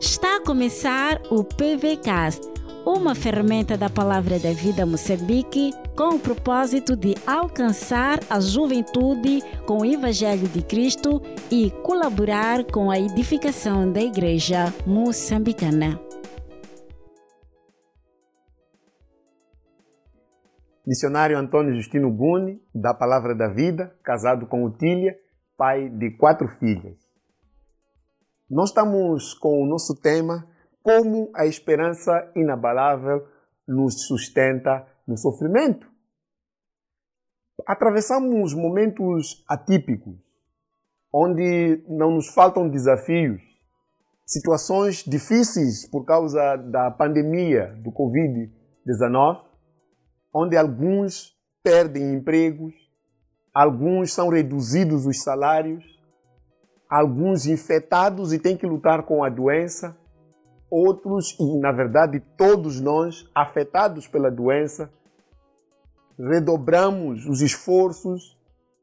Está 0.00 0.36
a 0.36 0.44
começar 0.44 1.20
o 1.30 1.44
PVCast, 1.44 2.46
uma 2.84 3.14
ferramenta 3.14 3.76
da 3.76 3.88
Palavra 3.88 4.38
da 4.38 4.52
Vida 4.52 4.84
Moçambique 4.84 5.72
com 5.96 6.14
o 6.14 6.18
propósito 6.18 6.96
de 6.96 7.14
alcançar 7.26 8.20
a 8.30 8.40
juventude 8.40 9.42
com 9.66 9.78
o 9.78 9.84
Evangelho 9.84 10.48
de 10.48 10.62
Cristo 10.62 11.20
e 11.50 11.70
colaborar 11.82 12.64
com 12.64 12.90
a 12.90 12.98
edificação 12.98 13.92
da 13.92 14.00
Igreja 14.00 14.72
moçambicana. 14.86 16.00
Missionário 20.86 21.38
Antônio 21.38 21.74
Justino 21.74 22.10
Guni, 22.10 22.60
da 22.74 22.92
Palavra 22.92 23.34
da 23.34 23.46
Vida, 23.48 23.94
casado 24.02 24.46
com 24.46 24.64
Utília, 24.64 25.16
pai 25.60 25.90
de 25.90 26.12
quatro 26.12 26.48
filhas. 26.58 26.96
Nós 28.48 28.70
estamos 28.70 29.34
com 29.34 29.62
o 29.62 29.66
nosso 29.66 29.94
tema 29.94 30.48
Como 30.82 31.30
a 31.36 31.44
esperança 31.44 32.32
inabalável 32.34 33.28
nos 33.68 34.06
sustenta 34.06 34.86
no 35.06 35.18
sofrimento. 35.18 35.86
Atravessamos 37.66 38.54
momentos 38.54 39.44
atípicos, 39.46 40.16
onde 41.12 41.84
não 41.86 42.12
nos 42.12 42.32
faltam 42.32 42.66
desafios, 42.66 43.42
situações 44.24 45.04
difíceis 45.04 45.86
por 45.86 46.06
causa 46.06 46.56
da 46.56 46.90
pandemia 46.90 47.66
do 47.82 47.92
Covid-19, 47.92 49.44
onde 50.32 50.56
alguns 50.56 51.38
perdem 51.62 52.14
empregos, 52.14 52.72
alguns 53.52 54.12
são 54.12 54.28
reduzidos 54.28 55.06
os 55.06 55.22
salários, 55.22 55.84
alguns 56.88 57.46
infectados 57.46 58.32
e 58.32 58.38
têm 58.38 58.56
que 58.56 58.66
lutar 58.66 59.04
com 59.04 59.22
a 59.22 59.28
doença, 59.28 59.96
outros, 60.70 61.36
e 61.38 61.58
na 61.58 61.72
verdade 61.72 62.20
todos 62.36 62.80
nós, 62.80 63.28
afetados 63.34 64.06
pela 64.06 64.30
doença, 64.30 64.90
redobramos 66.18 67.26
os 67.26 67.40
esforços, 67.40 68.38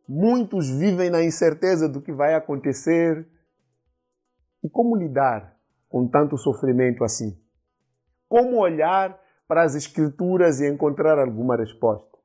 muitos 0.07 0.69
vivem 0.69 1.09
na 1.09 1.23
incerteza 1.23 1.87
do 1.87 2.01
que 2.01 2.11
vai 2.11 2.33
acontecer. 2.33 3.27
E 4.63 4.69
como 4.69 4.95
lidar 4.95 5.55
com 5.89 6.07
tanto 6.07 6.37
sofrimento 6.37 7.03
assim? 7.03 7.37
Como 8.27 8.57
olhar 8.57 9.17
para 9.47 9.63
as 9.63 9.75
Escrituras 9.75 10.59
e 10.59 10.67
encontrar 10.67 11.19
alguma 11.19 11.55
resposta. 11.55 12.16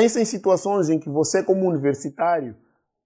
Pense 0.00 0.20
em 0.20 0.24
situações 0.24 0.88
em 0.88 1.00
que 1.00 1.10
você, 1.10 1.42
como 1.42 1.68
universitário, 1.68 2.54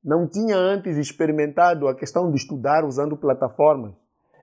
não 0.04 0.28
tinha 0.28 0.54
antes 0.54 0.98
experimentado 0.98 1.88
a 1.88 1.94
questão 1.94 2.30
de 2.30 2.36
estudar 2.36 2.84
usando 2.84 3.16
plataformas. 3.16 3.94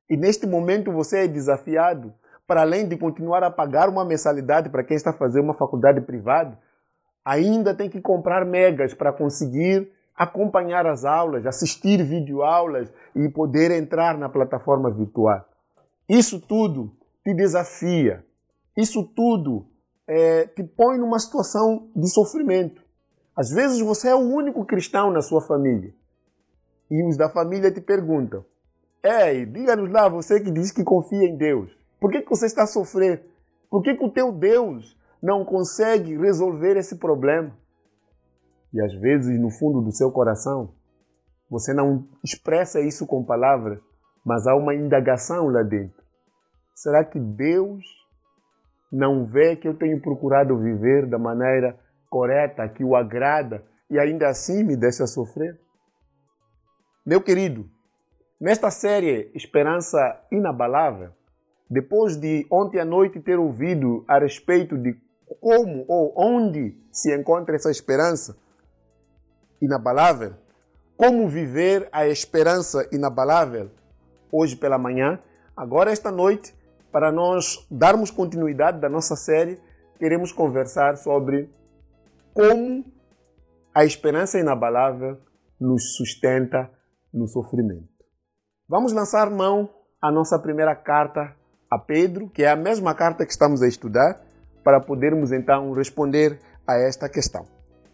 E 0.10 0.18
neste 0.18 0.48
momento 0.48 0.92
você 0.92 1.26
é 1.26 1.28
desafiado, 1.28 2.12
para 2.48 2.62
além 2.62 2.88
de 2.88 2.98
continuar 2.98 3.44
a 3.44 3.52
pagar 3.52 3.88
uma 3.88 4.04
mensalidade 4.04 4.68
para 4.68 4.84
quem 4.84 4.98
está 4.98 5.14
fazendo 5.14 5.44
uma 5.44 5.54
faculdade 5.54 6.02
privada, 6.02 6.58
ainda 7.24 7.72
tem 7.76 7.88
que 7.88 8.02
comprar 8.02 8.44
megas 8.44 8.96
para 8.96 9.14
conseguir 9.14 9.88
acompanhar 10.16 10.88
as 10.88 11.06
aulas, 11.06 11.46
assistir 11.46 12.04
videoaulas 12.04 12.92
e 13.16 13.30
poder 13.30 13.70
entrar 13.70 14.18
na 14.18 14.28
plataforma 14.28 14.90
virtual. 14.90 15.46
Isso 16.10 16.42
tudo 16.42 16.92
te 17.24 17.32
desafia, 17.32 18.26
isso 18.76 19.04
tudo 19.04 19.68
é, 20.10 20.48
te 20.48 20.64
põe 20.64 20.98
numa 20.98 21.20
situação 21.20 21.88
de 21.96 22.10
sofrimento. 22.12 22.82
Às 23.36 23.52
vezes 23.52 23.80
você 23.80 24.10
é 24.10 24.16
o 24.16 24.18
único 24.18 24.66
cristão 24.66 25.12
na 25.12 25.22
sua 25.22 25.40
família. 25.40 25.94
E 26.90 27.08
os 27.08 27.16
da 27.16 27.30
família 27.30 27.72
te 27.72 27.80
perguntam: 27.80 28.44
Ei, 29.04 29.46
diga-nos 29.46 29.92
lá, 29.92 30.10
você 30.10 30.42
que 30.42 30.50
diz 30.50 30.72
que 30.72 30.84
confia 30.84 31.30
em 31.30 31.38
Deus, 31.38 31.72
por 32.02 32.10
que, 32.10 32.24
que 32.24 32.30
você 32.30 32.48
está 32.48 32.64
a 32.64 32.68
sofrer? 32.68 33.24
Por 33.70 33.84
que, 33.84 33.96
que 33.96 34.04
o 34.04 34.10
teu 34.10 34.32
Deus 34.32 34.98
não 35.22 35.46
consegue 35.46 36.18
resolver 36.18 36.76
esse 36.76 36.98
problema? 36.98 37.56
E 38.74 38.82
às 38.82 38.94
vezes, 38.96 39.40
no 39.40 39.52
fundo 39.52 39.82
do 39.82 39.92
seu 39.92 40.12
coração, 40.12 40.74
você 41.48 41.72
não 41.72 42.08
expressa 42.24 42.82
isso 42.82 43.06
com 43.06 43.24
palavras, 43.24 43.80
mas 44.26 44.48
há 44.48 44.56
uma 44.56 44.74
indagação 44.74 45.50
lá 45.50 45.62
dentro. 45.62 46.04
Será 46.76 47.04
que 47.04 47.20
Deus 47.20 47.99
não 48.92 49.26
vê 49.26 49.56
que 49.56 49.68
eu 49.68 49.74
tenho 49.74 50.02
procurado 50.02 50.58
viver 50.58 51.06
da 51.06 51.18
maneira 51.18 51.78
correta, 52.10 52.68
que 52.68 52.84
o 52.84 52.96
agrada 52.96 53.64
e 53.90 54.00
ainda 54.00 54.28
assim 54.28 54.64
me 54.64 54.76
deixa 54.76 55.06
sofrer? 55.06 55.60
Meu 57.06 57.22
querido, 57.22 57.70
nesta 58.40 58.70
série 58.72 59.32
Esperança 59.34 59.98
Inabalável, 60.32 61.12
depois 61.70 62.18
de 62.18 62.48
ontem 62.52 62.80
à 62.80 62.86
noite 62.86 63.20
ter 63.20 63.38
ouvido 63.38 64.04
a 64.08 64.18
respeito 64.18 64.78
de 64.78 64.98
como 65.40 65.86
ou 65.88 66.14
onde 66.18 66.76
se 66.92 67.16
encontra 67.16 67.56
essa 67.56 67.70
esperança 67.70 68.36
inabalável, 69.62 70.34
como 70.98 71.28
viver 71.28 71.88
a 71.92 72.08
esperança 72.08 72.88
inabalável, 72.92 73.70
hoje 74.32 74.56
pela 74.56 74.78
manhã, 74.78 75.20
agora 75.56 75.92
esta 75.92 76.12
noite 76.12 76.56
para 76.92 77.12
nós 77.12 77.66
darmos 77.70 78.12
continuidade 78.12 78.80
da 78.80 78.90
nossa 78.90 79.16
série, 79.16 79.60
queremos 79.98 80.32
conversar 80.32 80.98
sobre 80.98 81.50
como 82.34 82.86
a 83.74 83.86
esperança 83.86 84.40
inabalável 84.40 85.18
nos 85.60 85.96
sustenta 85.96 86.70
no 87.14 87.28
sofrimento. 87.28 87.88
Vamos 88.68 88.94
lançar 88.94 89.30
mão 89.30 89.70
à 90.02 90.12
nossa 90.12 90.40
primeira 90.40 90.76
carta 90.76 91.36
a 91.70 91.78
Pedro, 91.78 92.30
que 92.30 92.44
é 92.44 92.50
a 92.50 92.56
mesma 92.56 92.96
carta 92.96 93.26
que 93.26 93.32
estamos 93.32 93.62
a 93.62 93.68
estudar, 93.68 94.22
para 94.64 94.80
podermos 94.80 95.32
então 95.32 95.72
responder 95.74 96.40
a 96.68 96.76
esta 96.76 97.10
questão. 97.10 97.46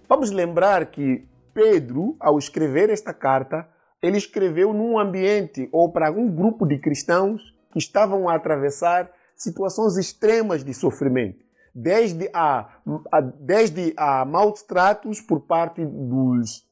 Vamos 0.07 0.31
lembrar 0.31 0.85
que 0.87 1.27
Pedro, 1.53 2.15
ao 2.19 2.37
escrever 2.37 2.89
esta 2.89 3.13
carta, 3.13 3.67
ele 4.01 4.17
escreveu 4.17 4.73
num 4.73 4.99
ambiente 4.99 5.69
ou 5.71 5.91
para 5.91 6.11
um 6.11 6.29
grupo 6.29 6.65
de 6.65 6.77
cristãos 6.77 7.54
que 7.75 7.79
estavam 7.79 8.29
a 8.29 8.35
atravessar 8.35 9.11
situações 9.35 9.97
extremas 9.97 10.63
de 10.63 10.73
sofrimento, 10.73 11.43
desde 11.73 12.29
a, 12.33 12.69
a, 13.11 13.19
desde 13.19 13.93
a 13.97 14.23
maus 14.23 14.63
tratos 14.63 15.19
por 15.19 15.41
parte 15.41 15.83
dos 15.83 16.65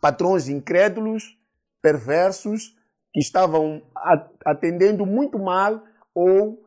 patrões 0.00 0.48
incrédulos, 0.48 1.38
perversos, 1.80 2.74
que 3.12 3.20
estavam 3.20 3.80
atendendo 4.44 5.06
muito 5.06 5.38
mal 5.38 5.80
ou 6.12 6.60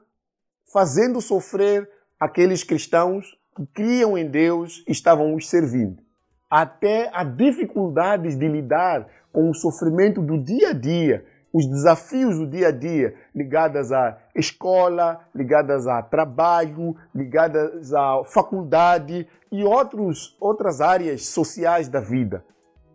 fazendo 0.72 1.20
sofrer 1.20 1.90
aqueles 2.18 2.64
cristãos 2.64 3.38
que 3.58 3.66
criam 3.74 4.18
em 4.18 4.26
Deus 4.26 4.86
e 4.88 4.94
estavam 4.94 5.36
os 5.36 5.50
servindo. 5.50 6.02
Até 6.50 7.12
a 7.14 7.26
dificuldades 7.26 8.40
de 8.40 8.48
lidar 8.48 9.06
com 9.34 9.50
o 9.50 9.54
sofrimento 9.54 10.22
do 10.22 10.42
dia 10.42 10.70
a 10.70 10.74
dia, 10.74 11.26
os 11.54 11.66
desafios 11.68 12.38
do 12.38 12.48
dia 12.48 12.68
a 12.68 12.72
dia 12.72 13.16
ligados 13.34 13.92
à 13.92 14.18
escola, 14.36 15.20
ligados 15.34 15.88
a 15.88 16.02
trabalho, 16.02 16.96
ligados 17.14 17.94
à 17.94 18.24
faculdade 18.26 19.28
e 19.52 19.64
outros, 19.64 20.38
outras 20.40 20.80
áreas 20.80 21.28
sociais 21.28 21.88
da 21.88 22.00
vida. 22.00 22.46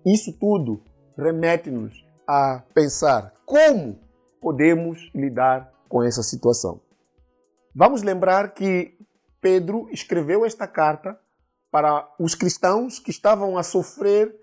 Isso 0.07 0.33
tudo 0.39 0.83
remete-nos 1.17 1.93
a 2.27 2.63
pensar 2.73 3.33
como 3.45 3.99
podemos 4.41 5.11
lidar 5.15 5.73
com 5.89 6.03
essa 6.03 6.23
situação. 6.23 6.81
Vamos 7.75 8.03
lembrar 8.03 8.53
que 8.53 8.97
Pedro 9.41 9.89
escreveu 9.91 10.45
esta 10.45 10.67
carta 10.67 11.19
para 11.71 12.09
os 12.21 12.35
cristãos 12.35 12.99
que 12.99 13.11
estavam 13.11 13.59
a 13.59 13.63
sofrer 13.63 14.35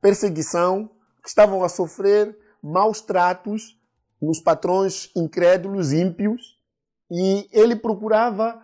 perseguição, 0.00 0.90
que 1.22 1.28
estavam 1.28 1.62
a 1.62 1.68
sofrer 1.68 2.36
maus 2.62 3.00
tratos 3.00 3.78
nos 4.20 4.40
patrões 4.40 5.10
incrédulos, 5.16 5.92
ímpios, 5.92 6.58
e 7.10 7.48
ele 7.52 7.74
procurava 7.74 8.60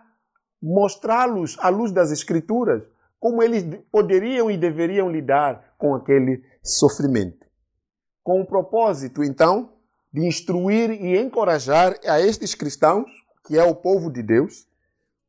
mostrá-los 0.62 1.56
à 1.58 1.68
luz 1.68 1.92
das 1.92 2.10
Escrituras 2.10 2.82
como 3.18 3.42
eles 3.42 3.64
poderiam 3.90 4.50
e 4.50 4.56
deveriam 4.56 5.10
lidar 5.10 5.74
com 5.76 5.94
aquele 5.94 6.42
sofrimento. 6.62 7.46
Com 8.22 8.40
o 8.40 8.46
propósito, 8.46 9.24
então, 9.24 9.72
de 10.12 10.26
instruir 10.26 10.90
e 10.90 11.18
encorajar 11.18 11.96
a 12.06 12.20
estes 12.20 12.54
cristãos, 12.54 13.10
que 13.44 13.58
é 13.58 13.64
o 13.64 13.74
povo 13.74 14.10
de 14.10 14.22
Deus, 14.22 14.66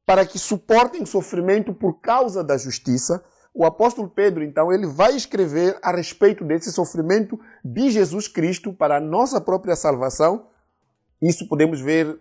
para 0.05 0.25
que 0.25 0.37
suportem 0.37 1.05
sofrimento 1.05 1.73
por 1.73 1.99
causa 1.99 2.43
da 2.43 2.57
justiça 2.57 3.23
o 3.53 3.65
apóstolo 3.65 4.09
Pedro, 4.09 4.43
então, 4.43 4.71
ele 4.71 4.85
vai 4.85 5.15
escrever 5.15 5.77
a 5.81 5.91
respeito 5.91 6.45
desse 6.45 6.71
sofrimento 6.71 7.39
de 7.63 7.89
Jesus 7.89 8.27
Cristo 8.27 8.71
para 8.73 8.97
a 8.97 9.01
nossa 9.01 9.41
própria 9.41 9.75
salvação. 9.75 10.47
Isso 11.21 11.47
podemos 11.47 11.81
ver 11.81 12.19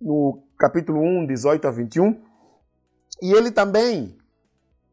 no 0.00 0.42
capítulo 0.58 1.00
1, 1.00 1.26
18 1.26 1.68
a 1.68 1.70
21. 1.70 2.20
E 3.22 3.32
ele 3.32 3.50
também 3.50 4.16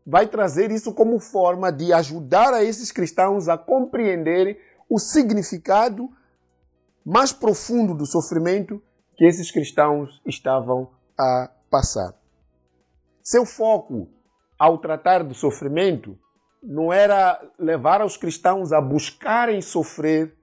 vai 0.06 0.28
trazer 0.28 0.72
isso 0.72 0.94
como 0.94 1.20
forma 1.20 1.72
de 1.72 1.92
ajudar 1.94 2.54
a 2.54 2.64
esses 2.64 2.92
cristãos 2.92 3.48
a 3.50 3.58
compreenderem 3.58 4.58
o 4.90 5.00
significado 5.00 6.10
mais 7.06 7.32
profundo 7.32 7.94
do 7.94 8.06
sofrimento 8.06 8.82
que 9.16 9.26
esses 9.26 9.52
cristãos 9.52 10.22
estavam 10.26 10.90
a 11.18 11.50
passar. 11.70 12.14
Seu 13.24 13.46
foco 13.46 14.10
ao 14.58 14.78
tratar 14.78 15.24
do 15.24 15.34
sofrimento 15.34 16.18
não 16.62 16.92
era 16.92 17.40
levar 17.58 18.04
os 18.04 18.18
cristãos 18.18 18.74
a 18.74 18.82
buscarem 18.82 19.62
sofrer 19.62 20.36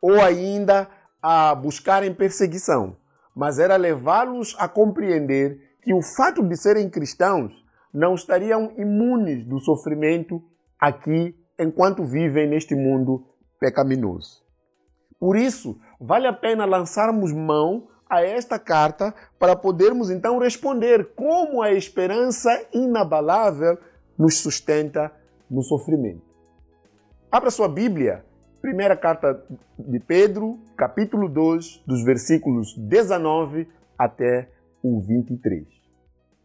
ou 0.00 0.20
ainda 0.20 0.88
a 1.22 1.54
buscarem 1.54 2.14
perseguição, 2.14 2.96
mas 3.34 3.58
era 3.58 3.76
levá-los 3.76 4.54
a 4.58 4.68
compreender 4.68 5.58
que 5.82 5.92
o 5.92 6.02
fato 6.02 6.42
de 6.42 6.56
serem 6.56 6.88
cristãos 6.88 7.52
não 7.92 8.14
estariam 8.14 8.72
imunes 8.76 9.44
do 9.44 9.58
sofrimento 9.58 10.42
aqui 10.78 11.34
enquanto 11.58 12.04
vivem 12.04 12.48
neste 12.48 12.74
mundo 12.74 13.26
pecaminoso. 13.58 14.44
Por 15.18 15.36
isso, 15.36 15.80
vale 16.00 16.26
a 16.28 16.32
pena 16.32 16.64
lançarmos 16.64 17.32
mão 17.32 17.88
a 18.08 18.22
esta 18.22 18.58
carta 18.58 19.14
para 19.38 19.54
podermos 19.54 20.10
então 20.10 20.38
responder 20.38 21.12
como 21.14 21.62
a 21.62 21.72
esperança 21.72 22.50
inabalável 22.72 23.78
nos 24.18 24.38
sustenta 24.38 25.12
no 25.50 25.62
sofrimento. 25.62 26.22
Abra 27.30 27.50
sua 27.50 27.68
Bíblia, 27.68 28.24
primeira 28.60 28.96
carta 28.96 29.44
de 29.78 30.00
Pedro, 30.00 30.58
capítulo 30.76 31.28
2, 31.28 31.84
dos 31.86 32.02
versículos 32.04 32.74
19 32.76 33.68
até 33.98 34.50
o 34.82 35.00
23. 35.00 35.66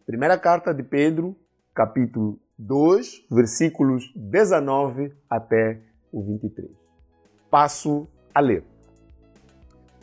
Primeira 0.06 0.38
carta 0.38 0.74
de 0.74 0.82
Pedro, 0.82 1.34
capítulo 1.74 2.38
2, 2.58 3.26
versículos 3.30 4.12
19 4.14 5.12
até 5.28 5.80
o 6.12 6.22
23. 6.22 6.70
Passo 7.50 8.06
a 8.34 8.40
ler. 8.40 8.73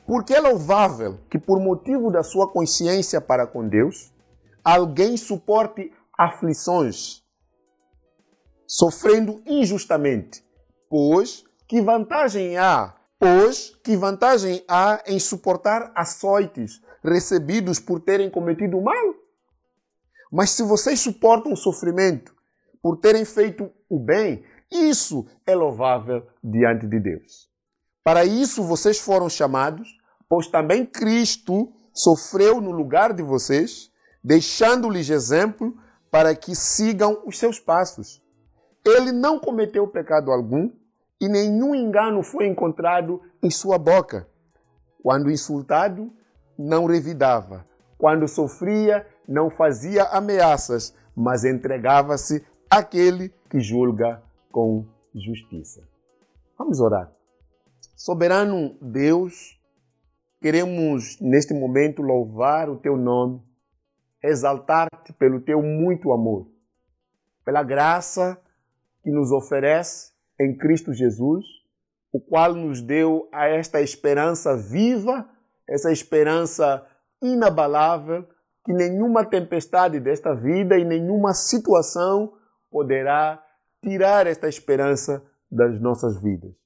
Porque 0.06 0.33
é 0.33 0.39
louvável 0.39 1.19
que, 1.30 1.39
por 1.39 1.59
motivo 1.59 2.12
da 2.12 2.24
sua 2.24 2.51
consciência 2.51 3.21
para 3.21 3.45
com 3.48 3.68
Deus, 3.68 4.12
alguém 4.63 5.15
suporte 5.18 5.92
aflições, 6.18 7.24
sofrendo 8.68 9.42
injustamente, 9.45 10.44
pois 10.89 11.44
que 11.68 11.81
vantagem 11.81 12.57
há, 12.57 12.95
pois 13.19 13.75
que 13.83 13.95
vantagem 13.95 14.63
há 14.68 15.01
em 15.07 15.19
suportar 15.19 15.92
açoites 15.95 16.81
recebidos 17.03 17.80
por 17.80 18.00
terem 18.00 18.30
cometido 18.30 18.80
mal? 18.81 19.15
Mas 20.31 20.51
se 20.51 20.63
vocês 20.63 21.00
suportam 21.00 21.53
o 21.53 21.57
sofrimento 21.57 22.33
por 22.81 22.98
terem 22.98 23.25
feito 23.25 23.69
o 23.89 24.00
bem, 24.00 24.44
isso 24.71 25.27
é 25.45 25.53
louvável 25.53 26.25
diante 26.44 26.88
de 26.88 27.00
Deus. 27.00 27.50
Para 28.03 28.25
isso 28.25 28.63
vocês 28.63 29.00
foram 29.00 29.30
chamados, 29.30 29.98
pois 30.27 30.48
também 30.48 30.86
Cristo 30.86 31.71
sofreu 31.94 32.59
no 32.59 32.71
lugar 32.71 33.13
de 33.13 33.21
vocês, 33.21 33.92
deixando-lhes 34.24 35.09
exemplo 35.09 35.75
para 36.09 36.36
que 36.36 36.56
sigam 36.56 37.21
os 37.25 37.38
seus 37.38 37.59
passos. 37.59 38.21
Ele 38.83 39.12
não 39.12 39.39
cometeu 39.39 39.88
pecado 39.88 40.31
algum 40.31 40.71
e 41.19 41.27
nenhum 41.27 41.75
engano 41.75 42.24
foi 42.24 42.48
encontrado 42.48 43.21
em 43.44 43.51
sua 43.51 43.77
boca. 43.77 44.27
Quando 45.03 45.30
insultado, 45.30 46.12
não 46.57 46.86
revidava. 46.86 47.65
Quando 47.98 48.27
sofria, 48.27 49.06
não 49.27 49.50
fazia 49.50 50.03
ameaças, 50.06 50.95
mas 51.15 51.44
entregava-se 51.44 52.44
àquele 52.69 53.30
que 53.50 53.59
julga 53.59 54.24
com 54.51 54.86
justiça. 55.13 55.83
Vamos 56.57 56.80
orar. 56.80 57.12
Soberano 58.03 58.75
Deus, 58.81 59.62
queremos 60.42 61.19
neste 61.21 61.53
momento 61.53 62.01
louvar 62.01 62.68
o 62.68 62.77
teu 62.77 62.98
nome, 62.98 63.39
exaltar-te 64.24 65.13
pelo 65.13 65.39
teu 65.39 65.62
muito 65.62 66.12
amor, 66.12 66.48
pela 67.45 67.62
graça 67.62 68.42
que 69.03 69.12
nos 69.12 69.31
oferece 69.31 70.13
em 70.39 70.57
Cristo 70.57 70.92
Jesus, 70.92 71.45
o 72.12 72.19
qual 72.19 72.56
nos 72.56 72.81
deu 72.81 73.30
a 73.31 73.48
esta 73.48 73.80
esperança 73.83 74.57
viva, 74.57 75.30
essa 75.69 75.92
esperança 75.92 76.83
inabalável, 77.21 78.27
que 78.65 78.74
nenhuma 78.74 79.24
tempestade 79.24 80.00
desta 80.00 80.33
vida 80.33 80.75
e 80.75 80.83
nenhuma 80.83 81.36
situação 81.36 82.33
poderá 82.71 83.39
tirar 83.80 84.25
esta 84.25 84.50
esperança 84.50 85.24
das 85.51 85.80
nossas 85.80 86.19
vidas. 86.19 86.61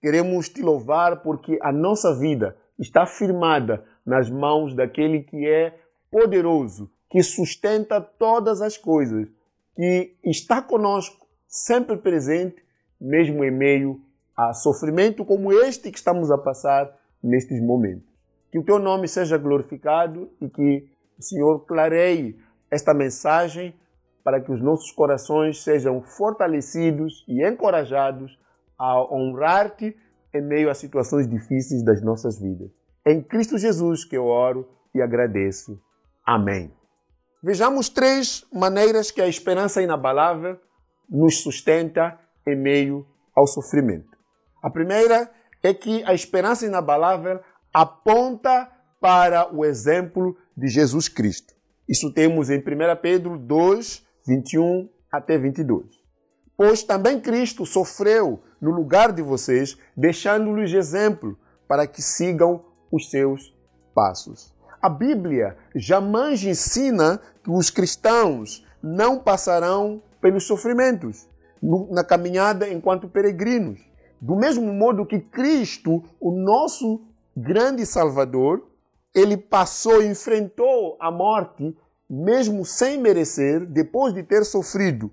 Queremos 0.00 0.48
te 0.48 0.62
louvar 0.62 1.22
porque 1.22 1.58
a 1.62 1.72
nossa 1.72 2.14
vida 2.14 2.56
está 2.78 3.06
firmada 3.06 3.84
nas 4.04 4.30
mãos 4.30 4.74
daquele 4.74 5.22
que 5.22 5.46
é 5.46 5.78
poderoso, 6.10 6.90
que 7.10 7.22
sustenta 7.22 8.00
todas 8.00 8.60
as 8.60 8.76
coisas, 8.76 9.28
que 9.74 10.14
está 10.24 10.62
conosco, 10.62 11.26
sempre 11.46 11.96
presente, 11.96 12.64
mesmo 13.00 13.44
em 13.44 13.50
meio 13.50 14.00
a 14.36 14.52
sofrimento 14.52 15.24
como 15.24 15.52
este 15.52 15.90
que 15.90 15.98
estamos 15.98 16.30
a 16.30 16.38
passar 16.38 16.94
nestes 17.22 17.60
momentos. 17.62 18.06
Que 18.50 18.58
o 18.58 18.64
teu 18.64 18.78
nome 18.78 19.08
seja 19.08 19.36
glorificado 19.36 20.30
e 20.40 20.48
que 20.48 20.88
o 21.18 21.22
Senhor 21.22 21.60
clareie 21.66 22.38
esta 22.70 22.92
mensagem 22.92 23.74
para 24.22 24.40
que 24.40 24.50
os 24.50 24.60
nossos 24.60 24.90
corações 24.90 25.62
sejam 25.62 26.02
fortalecidos 26.02 27.24
e 27.28 27.46
encorajados 27.46 28.38
a 28.78 29.00
honrar-te 29.14 29.96
em 30.34 30.42
meio 30.42 30.70
a 30.70 30.74
situações 30.74 31.28
difíceis 31.28 31.84
das 31.84 32.02
nossas 32.02 32.40
vidas. 32.40 32.70
Em 33.06 33.22
Cristo 33.22 33.56
Jesus 33.56 34.04
que 34.04 34.16
eu 34.16 34.26
oro 34.26 34.68
e 34.94 35.00
agradeço. 35.00 35.80
Amém. 36.24 36.72
Vejamos 37.42 37.88
três 37.88 38.44
maneiras 38.52 39.10
que 39.10 39.20
a 39.20 39.28
esperança 39.28 39.80
inabalável 39.80 40.58
nos 41.08 41.42
sustenta 41.42 42.18
em 42.46 42.56
meio 42.56 43.06
ao 43.34 43.46
sofrimento. 43.46 44.16
A 44.62 44.70
primeira 44.70 45.30
é 45.62 45.72
que 45.72 46.02
a 46.04 46.12
esperança 46.14 46.66
inabalável 46.66 47.40
aponta 47.72 48.70
para 49.00 49.54
o 49.54 49.64
exemplo 49.64 50.36
de 50.56 50.68
Jesus 50.68 51.08
Cristo. 51.08 51.54
Isso 51.88 52.12
temos 52.12 52.50
em 52.50 52.58
1 52.58 52.62
Pedro 53.00 53.38
2, 53.38 54.04
21 54.26 54.88
até 55.12 55.38
22 55.38 56.06
pois 56.56 56.82
também 56.82 57.20
Cristo 57.20 57.66
sofreu 57.66 58.42
no 58.60 58.70
lugar 58.70 59.12
de 59.12 59.22
vocês, 59.22 59.76
deixando-lhes 59.96 60.72
exemplo 60.72 61.38
para 61.68 61.86
que 61.86 62.02
sigam 62.02 62.64
os 62.90 63.10
seus 63.10 63.54
passos. 63.94 64.54
A 64.80 64.88
Bíblia 64.88 65.56
jamais 65.74 66.42
ensina 66.44 67.20
que 67.42 67.50
os 67.50 67.70
cristãos 67.70 68.64
não 68.82 69.18
passarão 69.18 70.02
pelos 70.20 70.44
sofrimentos 70.46 71.28
na 71.90 72.04
caminhada 72.04 72.68
enquanto 72.68 73.08
peregrinos. 73.08 73.80
Do 74.20 74.36
mesmo 74.36 74.72
modo 74.72 75.06
que 75.06 75.18
Cristo, 75.18 76.04
o 76.20 76.30
nosso 76.30 77.02
grande 77.36 77.84
Salvador, 77.84 78.66
ele 79.14 79.36
passou, 79.36 80.02
enfrentou 80.02 80.96
a 81.00 81.10
morte, 81.10 81.76
mesmo 82.08 82.64
sem 82.64 82.98
merecer, 82.98 83.66
depois 83.66 84.14
de 84.14 84.22
ter 84.22 84.44
sofrido 84.44 85.10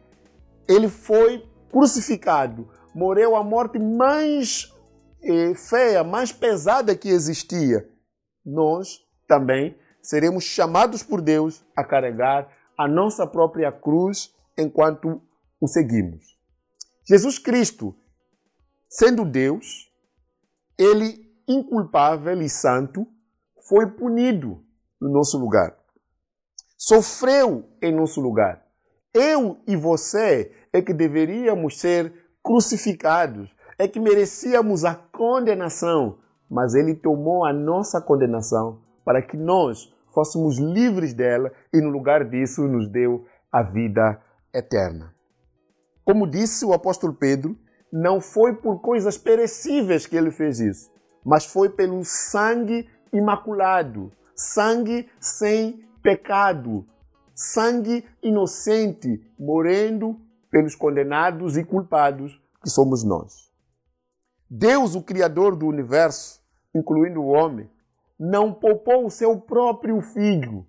ele 0.68 0.88
foi 0.88 1.46
crucificado, 1.72 2.68
morreu 2.94 3.36
a 3.36 3.44
morte 3.44 3.80
mais 3.80 4.72
eh, 5.22 5.54
feia, 5.56 6.04
mais 6.04 6.32
pesada 6.32 6.96
que 6.96 7.10
existia. 7.10 7.90
Nós 8.46 9.00
também 9.28 9.78
seremos 10.02 10.44
chamados 10.44 11.02
por 11.02 11.22
Deus 11.22 11.66
a 11.76 11.84
carregar 11.84 12.52
a 12.78 12.88
nossa 12.88 13.26
própria 13.26 13.72
cruz 13.72 14.34
enquanto 14.58 15.22
o 15.60 15.68
seguimos. 15.68 16.26
Jesus 17.08 17.38
Cristo, 17.40 17.96
sendo 18.90 19.26
Deus, 19.26 19.92
ele 20.78 21.32
inculpável 21.48 22.42
e 22.42 22.50
santo, 22.50 23.08
foi 23.68 23.88
punido 23.92 24.64
no 25.00 25.10
nosso 25.10 25.38
lugar. 25.38 25.78
Sofreu 26.78 27.70
em 27.82 27.94
nosso 27.94 28.20
lugar 28.20 28.64
eu 29.14 29.62
e 29.68 29.76
você 29.76 30.52
é 30.74 30.82
que 30.82 30.94
deveríamos 30.94 31.80
ser 31.80 32.12
crucificados, 32.44 33.50
é 33.80 33.88
que 33.88 34.00
merecíamos 34.00 34.84
a 34.86 34.94
condenação, 34.94 36.18
mas 36.50 36.76
ele 36.76 36.94
tomou 36.94 37.46
a 37.46 37.54
nossa 37.54 38.02
condenação 38.02 38.82
para 39.04 39.22
que 39.22 39.38
nós 39.38 39.92
fôssemos 40.14 40.60
livres 40.60 41.14
dela 41.14 41.52
e 41.74 41.82
no 41.82 41.90
lugar 41.90 42.24
disso 42.30 42.68
nos 42.68 42.88
deu 42.88 43.26
a 43.52 43.64
vida 43.64 44.22
eterna. 44.54 45.14
Como 46.06 46.28
disse 46.28 46.66
o 46.66 46.74
apóstolo 46.74 47.14
Pedro, 47.14 47.58
não 47.92 48.20
foi 48.20 48.56
por 48.56 48.82
coisas 48.82 49.18
perecíveis 49.18 50.06
que 50.06 50.16
ele 50.16 50.32
fez 50.32 50.60
isso, 50.60 50.92
mas 51.26 51.46
foi 51.46 51.70
pelo 51.70 52.04
sangue 52.04 52.88
imaculado, 53.12 54.12
sangue 54.36 55.10
sem 55.20 55.88
pecado, 56.02 56.86
sangue 57.34 58.06
inocente 58.22 59.22
morrendo 59.40 60.20
pelos 60.54 60.76
condenados 60.76 61.58
e 61.58 61.64
culpados 61.64 62.40
que 62.62 62.70
somos 62.70 63.04
nós. 63.04 63.52
Deus, 64.48 64.94
o 64.94 65.02
Criador 65.02 65.56
do 65.56 65.66
universo, 65.66 66.40
incluindo 66.76 67.24
o 67.24 67.30
homem, 67.30 67.68
não 68.20 68.54
poupou 68.54 69.08
o 69.08 69.10
seu 69.10 69.42
próprio 69.42 70.00
Filho, 70.00 70.68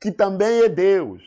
que 0.00 0.10
também 0.10 0.64
é 0.64 0.68
Deus. 0.68 1.22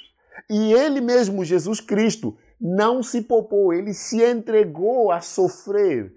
E 0.49 0.73
ele 0.73 0.99
mesmo, 0.99 1.45
Jesus 1.45 1.79
Cristo, 1.79 2.37
não 2.59 3.01
se 3.01 3.21
poupou, 3.21 3.73
ele 3.73 3.93
se 3.93 4.21
entregou 4.21 5.09
a 5.09 5.21
sofrer 5.21 6.13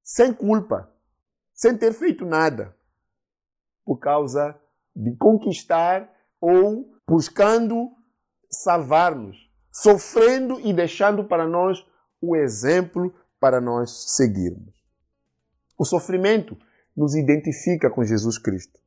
sem 0.00 0.32
culpa, 0.32 0.88
sem 1.52 1.76
ter 1.76 1.92
feito 1.92 2.24
nada, 2.24 2.72
por 3.84 3.98
causa 3.98 4.56
de 4.94 5.16
conquistar 5.16 6.08
ou 6.40 6.88
buscando 7.06 7.90
salvar-nos, 8.48 9.51
sofrendo 9.72 10.60
e 10.60 10.72
deixando 10.72 11.24
para 11.24 11.48
nós 11.48 11.84
o 12.20 12.36
exemplo 12.36 13.12
para 13.40 13.60
nós 13.60 14.14
seguirmos. 14.14 14.74
O 15.78 15.84
sofrimento 15.84 16.56
nos 16.96 17.16
identifica 17.16 17.90
com 17.90 18.04
Jesus 18.04 18.38
Cristo, 18.38 18.78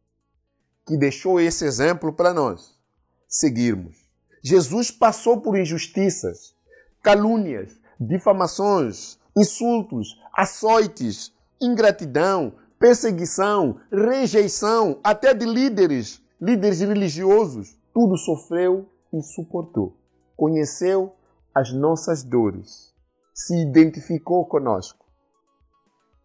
que 0.87 0.95
deixou 0.95 1.41
esse 1.41 1.65
exemplo 1.65 2.13
para 2.13 2.33
nós 2.33 2.79
seguirmos. 3.27 4.05
Jesus 4.41 4.91
passou 4.91 5.41
por 5.41 5.57
injustiças, 5.57 6.55
calúnias, 7.01 7.77
difamações, 7.99 9.17
insultos, 9.35 10.21
açoites, 10.31 11.33
ingratidão, 11.59 12.53
perseguição, 12.79 13.79
rejeição, 13.91 14.99
até 15.03 15.33
de 15.33 15.45
líderes, 15.45 16.21
líderes 16.39 16.79
religiosos. 16.79 17.75
Tudo 17.93 18.17
sofreu 18.17 18.87
e 19.11 19.21
suportou. 19.23 19.97
Conheceu 20.35 21.15
as 21.53 21.71
nossas 21.71 22.23
dores, 22.23 22.93
se 23.33 23.55
identificou 23.61 24.45
conosco. 24.45 25.05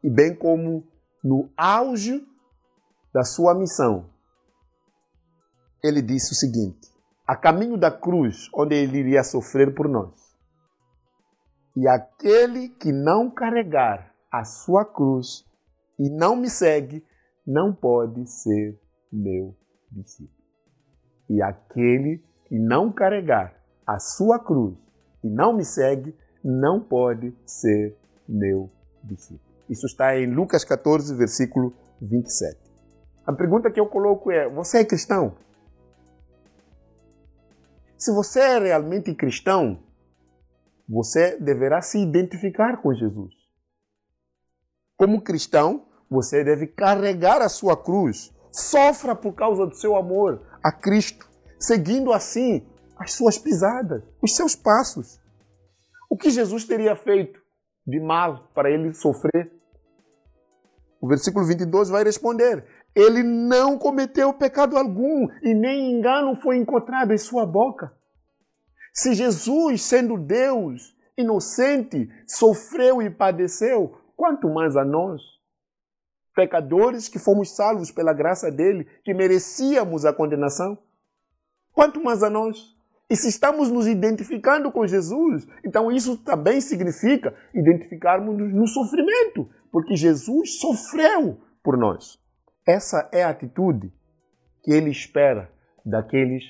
E 0.03 0.11
bem 0.11 0.35
como 0.35 0.87
no 1.23 1.51
auge 1.57 2.27
da 3.13 3.23
sua 3.23 3.55
missão, 3.55 4.11
ele 5.83 6.03
disse 6.03 6.33
o 6.33 6.37
seguinte: 6.37 6.89
a 7.27 7.37
caminho 7.37 7.77
da 7.77 7.91
cruz, 7.91 8.49
onde 8.55 8.75
ele 8.75 8.99
iria 8.99 9.23
sofrer 9.23 9.75
por 9.75 9.89
nós. 9.89 10.19
E 11.77 11.87
aquele 11.87 12.69
que 12.69 12.91
não 12.91 13.31
carregar 13.31 14.13
a 14.33 14.45
sua 14.45 14.85
cruz 14.85 15.47
e 15.99 16.11
não 16.11 16.35
me 16.35 16.51
segue, 16.51 17.05
não 17.47 17.73
pode 17.73 18.27
ser 18.27 18.79
meu 19.13 19.57
discípulo. 19.91 20.41
E 21.29 21.41
aquele 21.43 22.25
que 22.47 22.59
não 22.59 22.93
carregar 22.93 23.60
a 23.91 23.99
sua 23.99 24.39
cruz 24.39 24.77
e 25.23 25.29
não 25.29 25.53
me 25.53 25.65
segue, 25.65 26.15
não 26.45 26.81
pode 26.81 27.35
ser 27.45 27.97
meu 28.29 28.71
discípulo. 29.03 29.41
Isso 29.69 29.87
está 29.87 30.17
em 30.17 30.33
Lucas 30.33 30.65
14, 30.65 31.15
versículo 31.15 31.75
27. 32.01 32.57
A 33.27 33.33
pergunta 33.33 33.71
que 33.71 33.81
eu 33.81 33.87
coloco 33.87 34.31
é: 34.31 34.49
você 34.49 34.79
é 34.79 34.85
cristão? 34.85 35.37
Se 37.99 38.13
você 38.13 38.41
é 38.41 38.59
realmente 38.59 39.15
cristão, 39.15 39.81
você 40.89 41.37
deverá 41.39 41.83
se 41.83 41.99
identificar 41.99 42.81
com 42.81 42.95
Jesus. 42.95 43.35
Como 44.97 45.21
cristão, 45.21 45.87
você 46.09 46.45
deve 46.45 46.69
carregar 46.69 47.43
a 47.43 47.49
sua 47.49 47.77
cruz. 47.77 48.33
Sofra 48.53 49.15
por 49.15 49.33
causa 49.33 49.67
do 49.67 49.75
seu 49.75 49.97
amor 49.97 50.43
a 50.63 50.73
Cristo, 50.73 51.29
seguindo 51.59 52.13
assim 52.13 52.67
as 53.01 53.15
suas 53.15 53.39
pisadas, 53.39 54.03
os 54.23 54.37
seus 54.37 54.55
passos. 54.55 55.19
O 56.11 56.19
que 56.19 56.29
Jesus 56.29 56.67
teria 56.67 56.95
feito 56.95 57.41
de 57.87 57.99
mal 57.99 58.51
para 58.55 58.71
ele 58.71 58.93
sofrer? 58.93 59.51
O 61.01 61.09
versículo 61.09 61.47
22 61.47 61.89
vai 61.89 62.05
responder: 62.05 62.63
Ele 62.95 63.23
não 63.23 63.79
cometeu 63.79 64.35
pecado 64.35 64.77
algum 64.77 65.27
e 65.43 65.55
nem 65.55 65.93
engano 65.93 66.37
foi 66.37 66.59
encontrado 66.59 67.13
em 67.15 67.19
sua 67.19 67.47
boca. 67.47 67.91
Se 68.93 69.15
Jesus, 69.15 69.83
sendo 69.83 70.19
Deus, 70.19 70.95
inocente, 71.17 72.07
sofreu 72.27 73.01
e 73.01 73.09
padeceu, 73.09 73.99
quanto 74.15 74.51
mais 74.51 74.77
a 74.77 74.85
nós, 74.85 75.23
pecadores 76.35 77.09
que 77.09 77.19
fomos 77.19 77.57
salvos 77.57 77.91
pela 77.91 78.13
graça 78.13 78.51
dele, 78.51 78.85
que 79.05 79.15
merecíamos 79.15 80.05
a 80.05 80.13
condenação, 80.13 80.77
quanto 81.73 82.03
mais 82.03 82.23
a 82.23 82.29
nós. 82.29 82.79
E 83.11 83.17
se 83.17 83.29
estamos 83.29 83.69
nos 83.69 83.89
identificando 83.89 84.71
com 84.71 84.87
Jesus, 84.87 85.45
então 85.65 85.91
isso 85.91 86.17
também 86.19 86.61
significa 86.61 87.35
identificarmos-nos 87.53 88.55
no 88.55 88.67
sofrimento, 88.69 89.49
porque 89.73 89.97
Jesus 89.97 90.61
sofreu 90.61 91.39
por 91.61 91.77
nós. 91.77 92.21
Essa 92.65 93.09
é 93.13 93.25
a 93.25 93.31
atitude 93.31 93.93
que 94.63 94.71
ele 94.71 94.91
espera 94.91 95.51
daqueles 95.85 96.45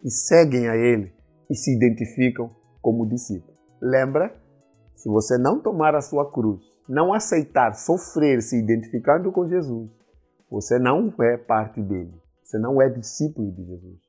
que 0.00 0.08
seguem 0.08 0.68
a 0.68 0.76
ele 0.76 1.12
e 1.50 1.56
se 1.56 1.74
identificam 1.74 2.54
como 2.80 3.08
discípulos. 3.08 3.58
Lembra? 3.82 4.40
Se 4.94 5.08
você 5.08 5.36
não 5.36 5.60
tomar 5.60 5.96
a 5.96 6.00
sua 6.00 6.30
cruz, 6.30 6.62
não 6.88 7.12
aceitar 7.12 7.74
sofrer 7.74 8.40
se 8.40 8.56
identificando 8.56 9.32
com 9.32 9.48
Jesus, 9.48 9.90
você 10.48 10.78
não 10.78 11.12
é 11.20 11.36
parte 11.36 11.82
dele. 11.82 12.14
Você 12.44 12.58
não 12.58 12.80
é 12.80 12.88
discípulo 12.88 13.50
de 13.50 13.64
Jesus. 13.64 14.03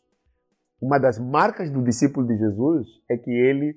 Uma 0.86 1.00
das 1.00 1.18
marcas 1.18 1.72
do 1.72 1.84
discípulo 1.84 2.28
de 2.28 2.38
Jesus 2.38 2.88
é 3.10 3.18
que 3.18 3.32
ele 3.32 3.76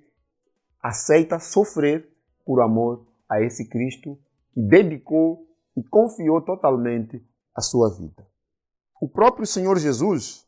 aceita 0.78 1.38
sofrer 1.38 2.06
por 2.44 2.60
amor 2.60 3.06
a 3.26 3.40
esse 3.40 3.66
Cristo 3.66 4.18
que 4.52 4.60
dedicou 4.60 5.48
e 5.74 5.82
confiou 5.84 6.42
totalmente 6.42 7.26
a 7.56 7.62
sua 7.62 7.88
vida. 7.96 8.28
O 9.00 9.08
próprio 9.08 9.46
Senhor 9.46 9.78
Jesus, 9.78 10.46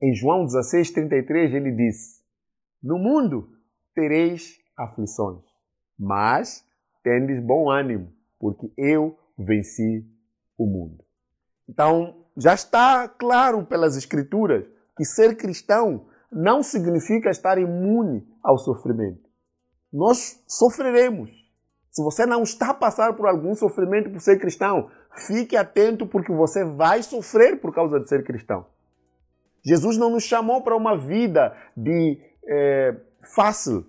em 0.00 0.14
João 0.14 0.44
16, 0.44 0.92
33, 0.92 1.52
ele 1.52 1.72
disse: 1.72 2.22
No 2.80 2.96
mundo 2.96 3.50
tereis 3.96 4.60
aflições, 4.76 5.42
mas 5.98 6.64
tendes 7.02 7.44
bom 7.44 7.68
ânimo, 7.68 8.12
porque 8.38 8.72
eu 8.78 9.18
venci 9.36 10.08
o 10.56 10.66
mundo. 10.66 11.04
Então, 11.68 12.26
já 12.36 12.54
está 12.54 13.08
claro 13.08 13.66
pelas 13.66 13.96
Escrituras 13.96 14.77
que 14.98 15.04
ser 15.04 15.36
cristão 15.36 16.06
não 16.30 16.60
significa 16.60 17.30
estar 17.30 17.56
imune 17.56 18.26
ao 18.42 18.58
sofrimento. 18.58 19.30
Nós 19.92 20.42
sofreremos, 20.46 21.30
se 21.90 22.02
você 22.02 22.26
não 22.26 22.42
está 22.42 22.70
a 22.70 22.74
passar 22.74 23.14
por 23.14 23.26
algum 23.26 23.54
sofrimento 23.54 24.10
por 24.10 24.20
ser 24.20 24.38
cristão, 24.40 24.90
fique 25.26 25.56
atento 25.56 26.04
porque 26.04 26.32
você 26.32 26.64
vai 26.64 27.02
sofrer 27.02 27.60
por 27.60 27.72
causa 27.72 28.00
de 28.00 28.08
ser 28.08 28.24
cristão. 28.24 28.66
Jesus 29.64 29.96
não 29.96 30.10
nos 30.10 30.24
chamou 30.24 30.62
para 30.62 30.76
uma 30.76 30.96
vida 30.98 31.56
de 31.76 32.20
é, 32.46 32.96
fácil, 33.34 33.86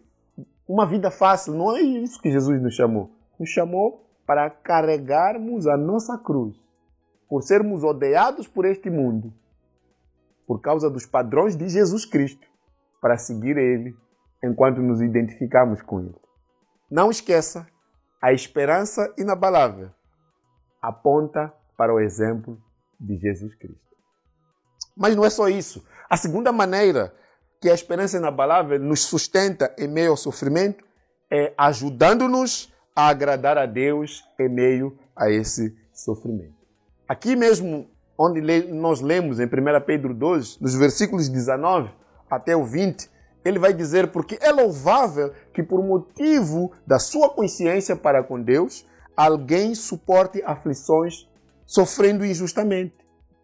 uma 0.68 0.86
vida 0.86 1.10
fácil. 1.10 1.56
Não 1.56 1.76
é 1.76 1.82
isso 1.82 2.22
que 2.22 2.32
Jesus 2.32 2.62
nos 2.62 2.76
chamou. 2.76 3.12
Nos 3.40 3.50
chamou 3.50 4.06
para 4.28 4.48
carregarmos 4.48 5.66
a 5.66 5.76
nossa 5.76 6.16
cruz, 6.20 6.56
por 7.28 7.42
sermos 7.42 7.84
odiados 7.84 8.48
por 8.48 8.64
este 8.66 8.90
mundo, 8.90 9.34
por 10.50 10.60
causa 10.62 10.90
dos 10.90 11.06
padrões 11.06 11.56
de 11.56 11.70
Jesus 11.70 12.06
Cristo, 12.06 12.48
para 13.00 13.20
seguir 13.20 13.56
Ele 13.56 13.96
enquanto 14.44 14.82
nos 14.82 15.00
identificamos 15.00 15.80
com 15.84 16.00
Ele. 16.00 16.16
Não 16.90 17.12
esqueça 17.12 17.68
a 18.20 18.34
esperança 18.34 19.14
inabalável 19.16 19.92
aponta 20.82 21.54
para 21.78 21.94
o 21.94 22.00
exemplo 22.00 22.60
de 23.00 23.16
Jesus 23.20 23.54
Cristo. 23.58 23.96
Mas 24.98 25.16
não 25.16 25.24
é 25.24 25.30
só 25.30 25.48
isso. 25.48 25.86
A 26.10 26.18
segunda 26.18 26.52
maneira 26.52 27.14
que 27.62 27.70
a 27.70 27.74
esperança 27.76 28.18
inabalável 28.18 28.80
nos 28.80 29.02
sustenta 29.02 29.72
em 29.78 29.88
meio 29.88 30.10
ao 30.10 30.18
sofrimento 30.18 30.84
é 31.30 31.54
ajudando-nos 31.56 32.74
a 32.96 33.08
agradar 33.10 33.56
a 33.56 33.68
Deus 33.68 34.24
em 34.40 34.50
meio 34.50 34.98
a 35.16 35.30
esse 35.30 35.78
sofrimento. 35.94 36.58
Aqui 37.08 37.36
mesmo, 37.36 37.88
onde 38.22 38.42
nós 38.74 39.00
lemos 39.00 39.40
em 39.40 39.46
1 39.46 39.50
Pedro 39.86 40.14
2, 40.14 40.60
nos 40.60 40.76
versículos 40.76 41.30
19 41.30 41.90
até 42.30 42.54
o 42.54 42.66
20, 42.66 43.10
ele 43.46 43.58
vai 43.58 43.74
dizer 43.74 44.12
porque 44.12 44.38
é 44.42 44.52
louvável 44.52 45.32
que 45.54 45.64
por 45.64 45.82
motivo 45.82 46.74
da 46.86 47.00
sua 47.00 47.30
consciência 47.30 47.96
para 47.96 48.22
com 48.22 48.42
Deus, 48.42 48.86
alguém 49.16 49.74
suporte 49.74 50.44
aflições 50.44 51.30
sofrendo 51.66 52.26
injustamente. 52.26 52.94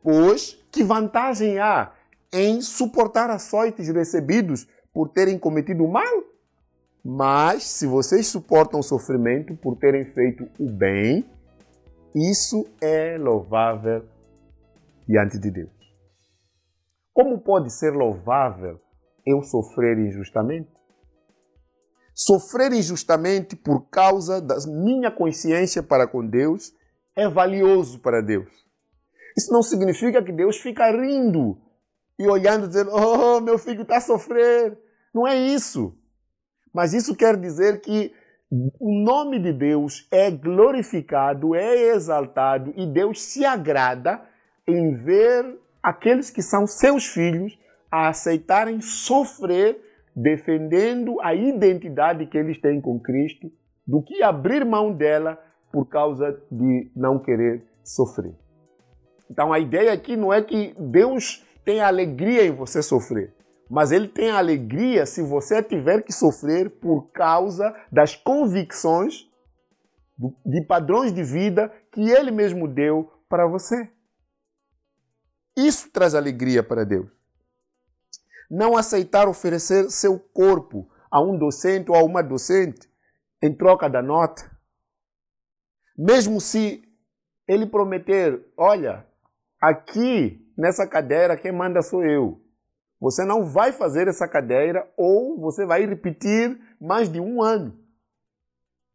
Pois 0.04 0.60
que 0.70 0.84
vantagem 0.84 1.58
há 1.58 1.94
em 2.34 2.60
suportar 2.60 3.30
açoites 3.30 3.88
recebidos 3.88 4.68
por 4.94 5.08
terem 5.08 5.40
cometido 5.40 5.88
mal? 5.88 6.22
Mas 7.02 7.64
se 7.64 7.88
vocês 7.88 8.28
suportam 8.28 8.82
o 8.82 8.84
sofrimento 8.84 9.56
por 9.56 9.78
terem 9.78 10.04
feito 10.04 10.50
o 10.60 10.68
bem, 10.68 11.26
isso 12.14 12.68
é 12.82 13.18
louvável 13.18 14.04
diante 15.08 15.38
de 15.40 15.52
Deus. 15.52 15.72
Como 17.14 17.40
pode 17.40 17.72
ser 17.72 17.92
louvável 17.92 18.80
eu 19.26 19.42
sofrer 19.42 19.98
injustamente? 19.98 20.70
Sofrer 22.14 22.74
injustamente 22.74 23.56
por 23.56 23.90
causa 23.90 24.42
da 24.42 24.56
minha 24.68 25.12
consciência 25.12 25.84
para 25.84 26.08
com 26.08 26.26
Deus 26.26 26.74
é 27.16 27.28
valioso 27.28 28.00
para 28.00 28.22
Deus. 28.22 28.50
Isso 29.38 29.52
não 29.52 29.62
significa 29.62 30.24
que 30.24 30.32
Deus 30.32 30.58
fica 30.58 30.90
rindo 30.92 31.58
e 32.18 32.28
olhando, 32.28 32.68
dizendo: 32.68 32.92
Oh, 32.94 33.42
meu 33.42 33.58
filho 33.58 33.82
está 33.82 33.98
a 33.98 34.02
sofrer. 34.02 34.78
Não 35.14 35.28
é 35.28 35.36
isso. 35.36 35.98
Mas 36.74 36.94
isso 36.94 37.16
quer 37.16 37.38
dizer 37.38 37.82
que 37.82 38.14
o 38.80 39.04
nome 39.04 39.40
de 39.40 39.52
Deus 39.52 40.08
é 40.12 40.30
glorificado, 40.30 41.56
é 41.56 41.96
exaltado 41.96 42.74
e 42.76 42.86
Deus 42.86 43.22
se 43.22 43.46
agrada 43.46 44.22
em 44.68 44.94
ver 44.94 45.60
aqueles 45.82 46.30
que 46.30 46.42
são 46.42 46.66
seus 46.66 47.06
filhos 47.06 47.58
a 47.92 48.10
aceitarem 48.10 48.82
sofrer 48.82 49.80
defendendo 50.16 51.20
a 51.22 51.34
identidade 51.36 52.26
que 52.26 52.38
eles 52.38 52.60
têm 52.60 52.80
com 52.80 53.00
Cristo, 53.00 53.52
do 53.86 54.02
que 54.02 54.24
abrir 54.24 54.66
mão 54.66 54.92
dela 54.92 55.38
por 55.72 55.86
causa 55.86 56.42
de 56.50 56.90
não 56.96 57.20
querer 57.20 57.64
sofrer. 57.84 58.34
Então 59.30 59.52
a 59.52 59.60
ideia 59.60 59.92
aqui 59.92 60.16
não 60.16 60.34
é 60.34 60.42
que 60.42 60.74
Deus 60.80 61.46
tem 61.64 61.82
alegria 61.82 62.46
em 62.46 62.52
você 62.52 62.82
sofrer 62.82 63.36
mas 63.70 63.92
ele 63.92 64.08
tem 64.08 64.30
alegria 64.30 65.06
se 65.06 65.22
você 65.22 65.62
tiver 65.62 66.04
que 66.04 66.14
sofrer 66.14 66.70
por 66.70 67.12
causa 67.12 67.76
das 67.92 68.16
convicções 68.16 69.28
de 70.46 70.62
padrões 70.62 71.12
de 71.12 71.24
vida 71.24 71.72
que 71.92 72.10
ele 72.10 72.32
mesmo 72.32 72.68
deu 72.68 73.12
para 73.28 73.48
você. 73.48 73.90
Isso 75.56 75.90
traz 75.90 76.14
alegria 76.14 76.62
para 76.62 76.84
Deus. 76.84 77.08
Não 78.50 78.76
aceitar 78.76 79.28
oferecer 79.28 79.90
seu 79.90 80.20
corpo 80.20 80.90
a 81.10 81.22
um 81.22 81.38
docente 81.38 81.90
ou 81.90 81.96
a 81.96 82.04
uma 82.04 82.22
docente 82.22 82.90
em 83.42 83.54
troca 83.54 83.90
da 83.90 84.02
nota. 84.02 84.52
Mesmo 85.98 86.42
se 86.42 86.84
ele 87.48 87.66
prometer, 87.66 88.46
olha, 88.58 89.06
aqui 89.62 90.46
nessa 90.58 90.86
cadeira 90.86 91.38
quem 91.38 91.52
manda 91.52 91.82
sou 91.82 92.04
eu. 92.04 92.42
Você 93.00 93.24
não 93.24 93.46
vai 93.46 93.72
fazer 93.72 94.08
essa 94.08 94.28
cadeira 94.28 94.88
ou 94.98 95.40
você 95.40 95.66
vai 95.66 95.86
repetir 95.86 96.60
mais 96.80 97.10
de 97.10 97.20
um 97.20 97.42
ano. 97.42 97.78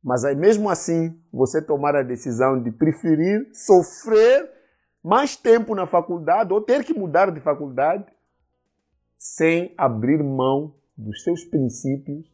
Mas 0.02 0.24
aí, 0.24 0.34
mesmo 0.34 0.70
assim, 0.70 1.20
você 1.32 1.60
tomar 1.60 1.94
a 1.94 2.02
decisão 2.02 2.62
de 2.62 2.70
preferir 2.70 3.50
sofrer 3.52 4.50
mais 5.02 5.36
tempo 5.36 5.74
na 5.74 5.86
faculdade 5.86 6.52
ou 6.52 6.60
ter 6.60 6.84
que 6.84 6.92
mudar 6.92 7.30
de 7.30 7.40
faculdade 7.40 8.04
sem 9.16 9.74
abrir 9.76 10.22
mão 10.22 10.74
dos 10.96 11.22
seus 11.22 11.44
princípios 11.44 12.26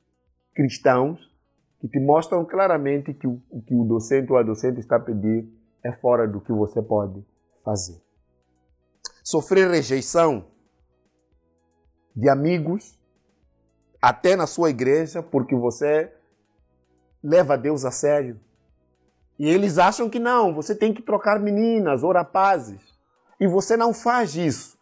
cristãos 0.55 1.21
que 1.81 1.89
te 1.89 2.01
mostram 2.01 2.45
claramente 2.45 3.13
que 3.13 3.27
o 3.27 3.41
que 3.67 3.75
o 3.75 3.85
docente 3.85 4.33
ou 4.33 4.39
a 4.39 4.43
docente 4.43 4.81
está 4.81 4.97
a 4.97 5.01
pedir 5.01 5.49
é 5.85 5.93
fora 5.93 6.27
do 6.27 6.41
que 6.41 6.53
você 6.53 6.83
pode 6.83 7.25
fazer. 7.65 8.01
Sofrer 9.23 9.71
rejeição 9.71 10.47
de 12.15 12.29
amigos, 12.29 12.99
até 14.01 14.35
na 14.37 14.47
sua 14.47 14.71
igreja, 14.71 15.23
porque 15.23 15.55
você 15.55 16.13
leva 17.23 17.59
Deus 17.59 17.85
a 17.85 17.91
sério. 17.91 18.41
E 19.39 19.49
eles 19.49 19.79
acham 19.79 20.09
que 20.09 20.19
não, 20.19 20.55
você 20.55 20.75
tem 20.75 20.93
que 20.93 21.03
trocar 21.03 21.39
meninas 21.39 22.03
ou 22.03 22.13
rapazes. 22.13 22.81
E 23.39 23.47
você 23.47 23.77
não 23.77 23.93
faz 23.93 24.35
isso. 24.35 24.77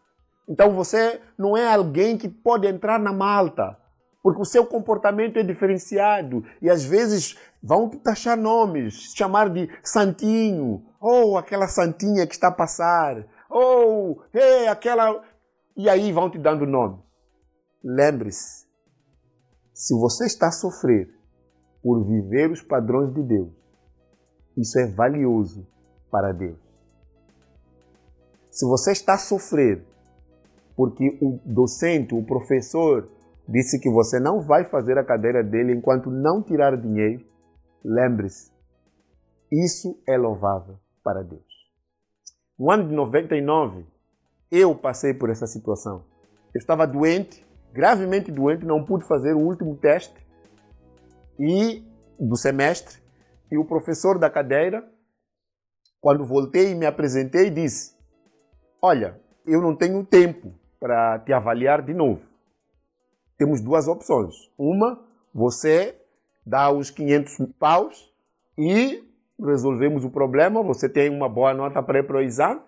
Então 0.49 0.73
você 0.73 1.21
não 1.37 1.57
é 1.57 1.73
alguém 1.73 2.17
que 2.17 2.29
pode 2.29 2.67
entrar 2.67 2.99
na 3.01 3.13
malta, 3.13 3.77
porque 4.23 4.41
o 4.41 4.45
seu 4.45 4.65
comportamento 4.65 5.39
é 5.39 5.43
diferenciado. 5.43 6.45
E 6.63 6.71
às 6.71 6.85
vezes 6.85 7.37
vão 7.63 7.89
te 7.89 7.99
taxar 7.99 8.37
nomes, 8.37 9.13
chamar 9.15 9.51
de 9.51 9.69
santinho, 9.83 10.85
ou 11.01 11.37
aquela 11.37 11.67
santinha 11.67 12.27
que 12.27 12.35
está 12.35 12.49
a 12.49 12.53
passar, 12.53 13.27
ou 13.51 14.23
hey, 14.33 14.69
aquela. 14.69 15.23
E 15.77 15.89
aí 15.89 16.13
vão 16.13 16.31
te 16.31 16.39
dando 16.39 16.67
nome. 16.67 17.03
Lembre-se, 17.83 18.67
se 19.73 19.93
você 19.95 20.27
está 20.27 20.49
a 20.49 20.53
sofrer 20.53 21.09
por 21.83 22.07
viver 22.07 22.51
os 22.51 22.63
padrões 22.63 23.13
de 23.13 23.23
Deus, 23.23 23.64
isso 24.57 24.79
é 24.79 24.87
valioso 24.87 25.67
para 26.11 26.33
Deus. 26.33 26.59
Se 28.51 28.65
você 28.65 28.93
está 28.93 29.15
a 29.15 29.19
sofrer 29.19 29.85
porque 30.77 31.19
o 31.21 31.39
docente, 31.45 32.15
o 32.15 32.25
professor, 32.25 33.09
disse 33.49 33.79
que 33.79 33.91
você 33.91 34.19
não 34.19 34.41
vai 34.41 34.65
fazer 34.65 34.99
a 34.99 35.05
cadeira 35.05 35.43
dele 35.43 35.73
enquanto 35.73 36.11
não 36.11 36.43
tirar 36.43 36.77
dinheiro, 36.77 37.25
lembre-se, 37.85 38.51
isso 39.51 40.01
é 40.07 40.17
louvável 40.17 40.77
para 41.03 41.23
Deus. 41.23 41.43
No 42.59 42.71
ano 42.71 42.89
de 42.89 42.95
99, 42.95 43.87
eu 44.51 44.75
passei 44.75 45.15
por 45.15 45.31
essa 45.31 45.47
situação. 45.47 46.05
Eu 46.53 46.59
estava 46.59 46.87
doente, 46.87 47.45
gravemente 47.73 48.31
doente, 48.31 48.65
não 48.65 48.85
pude 48.85 49.05
fazer 49.07 49.35
o 49.35 49.41
último 49.41 49.77
teste 49.77 50.15
e 51.39 51.85
do 52.19 52.37
semestre. 52.37 53.04
E 53.55 53.57
o 53.57 53.65
professor 53.65 54.19
da 54.19 54.29
cadeira, 54.29 54.85
quando 56.01 56.25
voltei 56.25 56.73
e 56.73 56.75
me 56.75 56.87
apresentei, 56.87 57.51
disse: 57.51 57.97
Olha, 58.83 59.17
eu 59.47 59.63
não 59.63 59.77
tenho 59.77 60.05
tempo 60.05 60.53
para 60.81 61.21
te 61.21 61.33
avaliar 61.33 61.81
de 61.81 61.95
novo. 61.95 62.21
Temos 63.39 63.61
duas 63.61 63.87
opções. 63.87 64.35
Uma, 64.59 65.01
você 65.33 65.97
dá 66.45 66.69
os 66.73 66.91
500 66.91 67.47
paus 67.57 68.13
e 68.59 69.09
resolvemos 69.41 70.05
o 70.05 70.11
problema, 70.11 70.61
você 70.61 70.89
tem 70.89 71.09
uma 71.09 71.29
boa 71.29 71.55
nota 71.55 71.81
para 71.81 72.03
o 72.17 72.21
exame, 72.21 72.61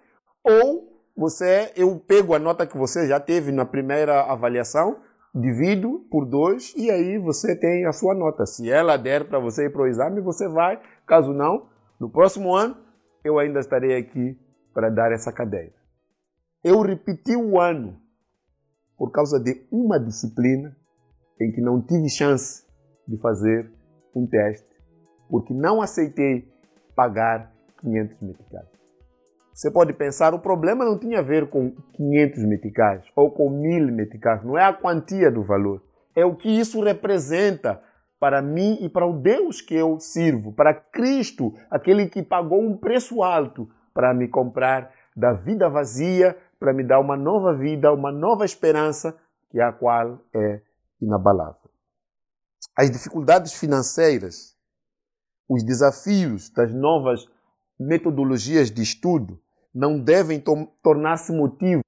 ou 0.44 1.02
você, 1.16 1.72
eu 1.74 1.98
pego 1.98 2.32
a 2.32 2.38
nota 2.38 2.64
que 2.64 2.78
você 2.78 3.08
já 3.08 3.18
teve 3.18 3.50
na 3.50 3.64
primeira 3.64 4.22
avaliação, 4.22 5.00
divido 5.36 6.06
por 6.10 6.24
dois 6.24 6.74
e 6.74 6.90
aí 6.90 7.18
você 7.18 7.54
tem 7.54 7.84
a 7.84 7.92
sua 7.92 8.14
nota. 8.14 8.46
Se 8.46 8.70
ela 8.70 8.96
der 8.96 9.28
para 9.28 9.38
você 9.38 9.66
ir 9.66 9.70
para 9.70 9.82
o 9.82 9.86
exame, 9.86 10.20
você 10.20 10.48
vai. 10.48 10.80
Caso 11.06 11.32
não, 11.32 11.68
no 12.00 12.10
próximo 12.10 12.54
ano 12.54 12.76
eu 13.22 13.38
ainda 13.38 13.60
estarei 13.60 13.96
aqui 13.96 14.38
para 14.72 14.88
dar 14.88 15.12
essa 15.12 15.32
cadeira. 15.32 15.74
Eu 16.64 16.80
repeti 16.80 17.36
o 17.36 17.60
ano 17.60 18.00
por 18.96 19.10
causa 19.10 19.38
de 19.38 19.66
uma 19.70 19.98
disciplina 19.98 20.74
em 21.40 21.52
que 21.52 21.60
não 21.60 21.82
tive 21.82 22.08
chance 22.08 22.64
de 23.06 23.18
fazer 23.18 23.70
um 24.14 24.26
teste, 24.26 24.66
porque 25.28 25.52
não 25.52 25.82
aceitei 25.82 26.50
pagar 26.94 27.52
500 27.80 28.20
meticais. 28.22 28.75
Você 29.56 29.70
pode 29.70 29.94
pensar, 29.94 30.34
o 30.34 30.38
problema 30.38 30.84
não 30.84 30.98
tinha 30.98 31.20
a 31.20 31.22
ver 31.22 31.48
com 31.48 31.70
500 31.94 32.44
meticais 32.44 33.02
ou 33.16 33.30
com 33.30 33.48
1000 33.48 33.90
meticais, 33.90 34.44
não 34.44 34.58
é 34.58 34.62
a 34.62 34.72
quantia 34.74 35.30
do 35.30 35.42
valor, 35.42 35.82
é 36.14 36.26
o 36.26 36.36
que 36.36 36.50
isso 36.50 36.82
representa 36.82 37.82
para 38.20 38.42
mim 38.42 38.76
e 38.82 38.88
para 38.90 39.06
o 39.06 39.18
Deus 39.18 39.62
que 39.62 39.74
eu 39.74 39.98
sirvo, 39.98 40.52
para 40.52 40.74
Cristo, 40.74 41.54
aquele 41.70 42.06
que 42.06 42.22
pagou 42.22 42.60
um 42.60 42.76
preço 42.76 43.22
alto 43.22 43.66
para 43.94 44.12
me 44.12 44.28
comprar 44.28 44.92
da 45.16 45.32
vida 45.32 45.70
vazia, 45.70 46.36
para 46.60 46.74
me 46.74 46.84
dar 46.84 47.00
uma 47.00 47.16
nova 47.16 47.54
vida, 47.54 47.90
uma 47.94 48.12
nova 48.12 48.44
esperança, 48.44 49.18
que 49.48 49.58
é 49.58 49.64
a 49.64 49.72
qual 49.72 50.20
é 50.34 50.60
inabalável. 51.00 51.70
As 52.76 52.90
dificuldades 52.90 53.54
financeiras, 53.54 54.54
os 55.48 55.64
desafios 55.64 56.50
das 56.50 56.74
novas 56.74 57.24
metodologias 57.80 58.70
de 58.70 58.82
estudo, 58.82 59.40
não 59.76 59.98
devem 59.98 60.42
tornar-se 60.82 61.30
motivo 61.30 61.82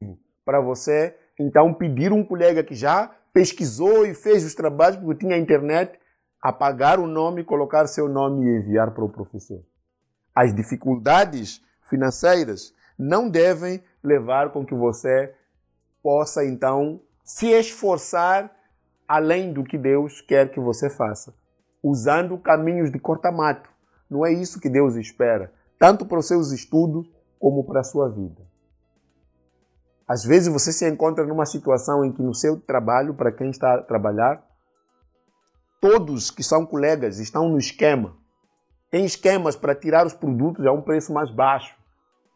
para 0.44 0.60
você 0.60 1.16
então 1.40 1.72
pedir 1.72 2.12
um 2.12 2.22
colega 2.22 2.62
que 2.62 2.74
já 2.74 3.10
pesquisou 3.32 4.04
e 4.04 4.12
fez 4.12 4.44
os 4.44 4.54
trabalhos 4.54 4.98
porque 4.98 5.20
tinha 5.20 5.38
internet, 5.38 5.98
apagar 6.38 7.00
o 7.00 7.06
nome, 7.06 7.44
colocar 7.44 7.86
seu 7.86 8.06
nome 8.06 8.44
e 8.44 8.58
enviar 8.58 8.90
para 8.90 9.04
o 9.04 9.08
professor. 9.08 9.64
As 10.34 10.54
dificuldades 10.54 11.64
financeiras 11.88 12.74
não 12.98 13.30
devem 13.30 13.82
levar 14.04 14.52
com 14.52 14.66
que 14.66 14.74
você 14.74 15.34
possa 16.02 16.44
então 16.44 17.00
se 17.24 17.46
esforçar 17.46 18.54
além 19.06 19.50
do 19.50 19.64
que 19.64 19.78
Deus 19.78 20.20
quer 20.20 20.50
que 20.50 20.60
você 20.60 20.90
faça, 20.90 21.34
usando 21.82 22.36
caminhos 22.36 22.92
de 22.92 22.98
corta-mato. 22.98 23.70
Não 24.10 24.26
é 24.26 24.32
isso 24.32 24.60
que 24.60 24.68
Deus 24.68 24.94
espera, 24.94 25.50
tanto 25.78 26.04
para 26.04 26.18
os 26.18 26.28
seus 26.28 26.52
estudos 26.52 27.08
como 27.38 27.64
para 27.64 27.80
a 27.80 27.84
sua 27.84 28.08
vida. 28.08 28.46
Às 30.06 30.24
vezes 30.24 30.52
você 30.52 30.72
se 30.72 30.88
encontra 30.88 31.26
numa 31.26 31.44
situação 31.44 32.04
em 32.04 32.12
que 32.12 32.22
no 32.22 32.34
seu 32.34 32.58
trabalho, 32.58 33.14
para 33.14 33.30
quem 33.30 33.50
está 33.50 33.74
a 33.74 33.82
trabalhar, 33.82 34.42
todos 35.80 36.30
que 36.30 36.42
são 36.42 36.64
colegas 36.64 37.18
estão 37.18 37.48
no 37.48 37.58
esquema. 37.58 38.16
Tem 38.90 39.04
esquemas 39.04 39.54
para 39.54 39.74
tirar 39.74 40.06
os 40.06 40.14
produtos 40.14 40.64
a 40.66 40.72
um 40.72 40.80
preço 40.80 41.12
mais 41.12 41.30
baixo 41.30 41.76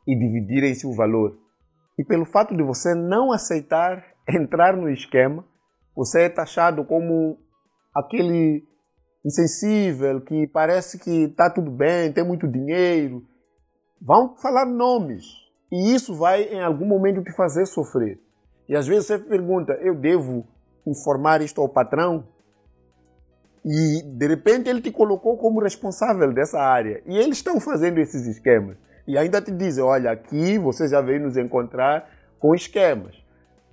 e 0.06 0.14
dividirem-se 0.14 0.86
o 0.86 0.94
valor. 0.94 1.38
E 1.98 2.04
pelo 2.04 2.26
fato 2.26 2.54
de 2.54 2.62
você 2.62 2.94
não 2.94 3.32
aceitar 3.32 4.04
entrar 4.28 4.76
no 4.76 4.90
esquema, 4.90 5.44
você 5.96 6.22
é 6.22 6.28
taxado 6.28 6.84
como 6.84 7.38
aquele 7.94 8.66
insensível, 9.24 10.20
que 10.20 10.46
parece 10.48 10.98
que 10.98 11.24
está 11.24 11.48
tudo 11.48 11.70
bem, 11.70 12.12
tem 12.12 12.24
muito 12.24 12.48
dinheiro. 12.48 13.24
Vão 14.04 14.36
falar 14.36 14.66
nomes. 14.66 15.24
E 15.70 15.94
isso 15.94 16.14
vai, 16.14 16.42
em 16.42 16.60
algum 16.60 16.84
momento, 16.84 17.22
te 17.22 17.32
fazer 17.32 17.66
sofrer. 17.66 18.18
E 18.68 18.74
às 18.74 18.86
vezes 18.86 19.06
você 19.06 19.18
pergunta: 19.18 19.72
eu 19.74 19.94
devo 19.94 20.44
informar 20.86 21.40
isto 21.40 21.60
ao 21.60 21.68
patrão? 21.68 22.26
E 23.64 24.02
de 24.02 24.26
repente 24.26 24.68
ele 24.68 24.80
te 24.80 24.90
colocou 24.90 25.38
como 25.38 25.60
responsável 25.60 26.32
dessa 26.32 26.58
área. 26.58 27.00
E 27.06 27.16
eles 27.16 27.36
estão 27.36 27.60
fazendo 27.60 27.98
esses 27.98 28.26
esquemas. 28.26 28.76
E 29.06 29.16
ainda 29.16 29.40
te 29.40 29.52
dizem: 29.52 29.84
olha, 29.84 30.10
aqui 30.10 30.58
você 30.58 30.88
já 30.88 31.00
veio 31.00 31.22
nos 31.22 31.36
encontrar 31.36 32.08
com 32.40 32.54
esquemas. 32.56 33.14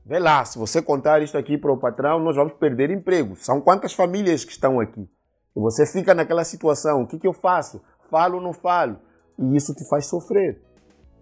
Vê 0.06 0.20
lá, 0.20 0.46
se 0.46 0.60
você 0.60 0.80
contar 0.80 1.24
isto 1.24 1.38
aqui 1.38 1.58
para 1.58 1.72
o 1.72 1.78
patrão, 1.78 2.20
nós 2.20 2.36
vamos 2.36 2.54
perder 2.54 2.92
emprego. 2.92 3.36
São 3.36 3.60
quantas 3.60 3.94
famílias 3.94 4.46
que 4.46 4.52
estão 4.52 4.80
aqui? 4.80 5.02
E 5.02 5.60
você 5.60 5.88
fica 5.88 6.14
naquela 6.14 6.44
situação: 6.44 7.02
o 7.02 7.08
que, 7.08 7.18
que 7.18 7.28
eu 7.28 7.34
faço? 7.34 7.82
Falo 8.12 8.38
ou 8.38 8.44
não 8.44 8.54
falo? 8.54 9.09
E 9.40 9.56
isso 9.56 9.74
te 9.74 9.88
faz 9.88 10.06
sofrer. 10.08 10.62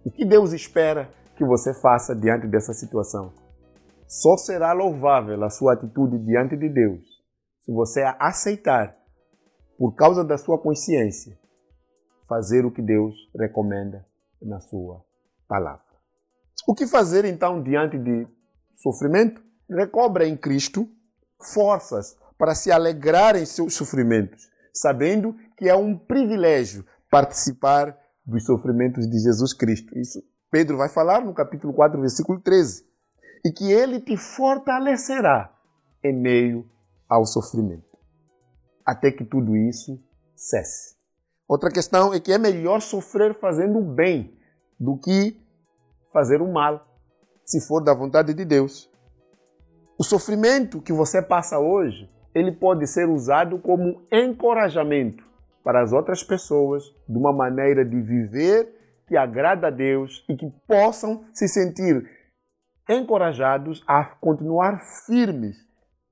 O 0.04 0.10
que 0.10 0.26
Deus 0.26 0.52
espera 0.52 1.10
que 1.36 1.46
você 1.46 1.74
faça 1.74 2.16
diante 2.16 2.48
dessa 2.48 2.74
situação? 2.74 3.32
Só 4.08 4.36
será 4.38 4.74
louvável 4.74 5.44
a 5.44 5.50
sua 5.50 5.74
atitude 5.74 6.18
diante 6.18 6.58
de 6.58 6.68
Deus 6.68 7.18
se 7.68 7.72
você 7.74 8.02
aceitar, 8.18 8.96
por 9.78 9.94
causa 9.94 10.24
da 10.24 10.38
sua 10.38 10.58
consciência, 10.58 11.38
fazer 12.28 12.66
o 12.66 12.72
que 12.72 12.82
Deus 12.82 13.14
recomenda 13.38 14.06
na 14.42 14.62
sua 14.62 15.04
palavra. 15.48 15.84
O 16.66 16.74
que 16.74 16.88
fazer 16.88 17.26
então 17.26 17.62
diante 17.62 18.00
de 18.00 18.26
sofrimento? 18.82 19.42
Recobra 19.70 20.26
em 20.26 20.38
Cristo 20.38 20.90
forças 21.54 22.18
para 22.38 22.56
se 22.56 22.72
alegrar 22.72 23.36
em 23.36 23.46
seus 23.46 23.74
sofrimentos, 23.74 24.50
sabendo 24.74 25.36
que 25.58 25.68
é 25.68 25.76
um 25.76 25.98
privilégio 25.98 26.86
participar 27.12 27.98
dos 28.28 28.46
sofrimentos 28.46 29.10
de 29.10 29.18
Jesus 29.20 29.54
Cristo. 29.54 29.98
Isso 29.98 30.22
Pedro 30.52 30.78
vai 30.78 30.90
falar 30.90 31.24
no 31.24 31.34
capítulo 31.34 31.74
4, 31.74 32.00
versículo 32.00 32.40
13. 32.42 32.86
E 33.46 33.52
que 33.52 33.72
ele 33.72 34.02
te 34.02 34.18
fortalecerá 34.18 35.54
em 36.04 36.14
meio 36.14 36.70
ao 37.08 37.26
sofrimento, 37.26 37.98
até 38.86 39.12
que 39.12 39.24
tudo 39.24 39.56
isso 39.56 39.98
cesse. 40.36 40.98
Outra 41.48 41.72
questão 41.72 42.14
é 42.14 42.20
que 42.20 42.32
é 42.32 42.38
melhor 42.38 42.82
sofrer 42.82 43.40
fazendo 43.40 43.80
o 43.80 43.94
bem 43.94 44.38
do 44.80 44.98
que 44.98 45.40
fazer 46.12 46.42
o 46.42 46.52
mal, 46.52 46.86
se 47.46 47.66
for 47.66 47.82
da 47.82 47.94
vontade 47.94 48.34
de 48.34 48.44
Deus. 48.44 48.92
O 49.98 50.04
sofrimento 50.04 50.82
que 50.82 50.92
você 50.92 51.22
passa 51.22 51.58
hoje, 51.58 52.10
ele 52.36 52.52
pode 52.52 52.86
ser 52.88 53.08
usado 53.08 53.60
como 53.60 54.06
encorajamento 54.12 55.27
para 55.68 55.84
as 55.84 55.92
outras 55.92 56.24
pessoas 56.24 56.82
de 57.10 57.18
uma 57.18 57.34
maneira 57.34 57.84
de 57.84 58.00
viver 58.00 59.04
que 59.06 59.18
agrada 59.18 59.68
a 59.68 59.70
Deus 59.70 60.24
e 60.30 60.38
que 60.38 60.50
possam 60.66 61.26
se 61.34 61.46
sentir 61.46 62.10
encorajados 62.88 63.84
a 63.86 64.06
continuar 64.06 64.80
firmes 65.06 65.58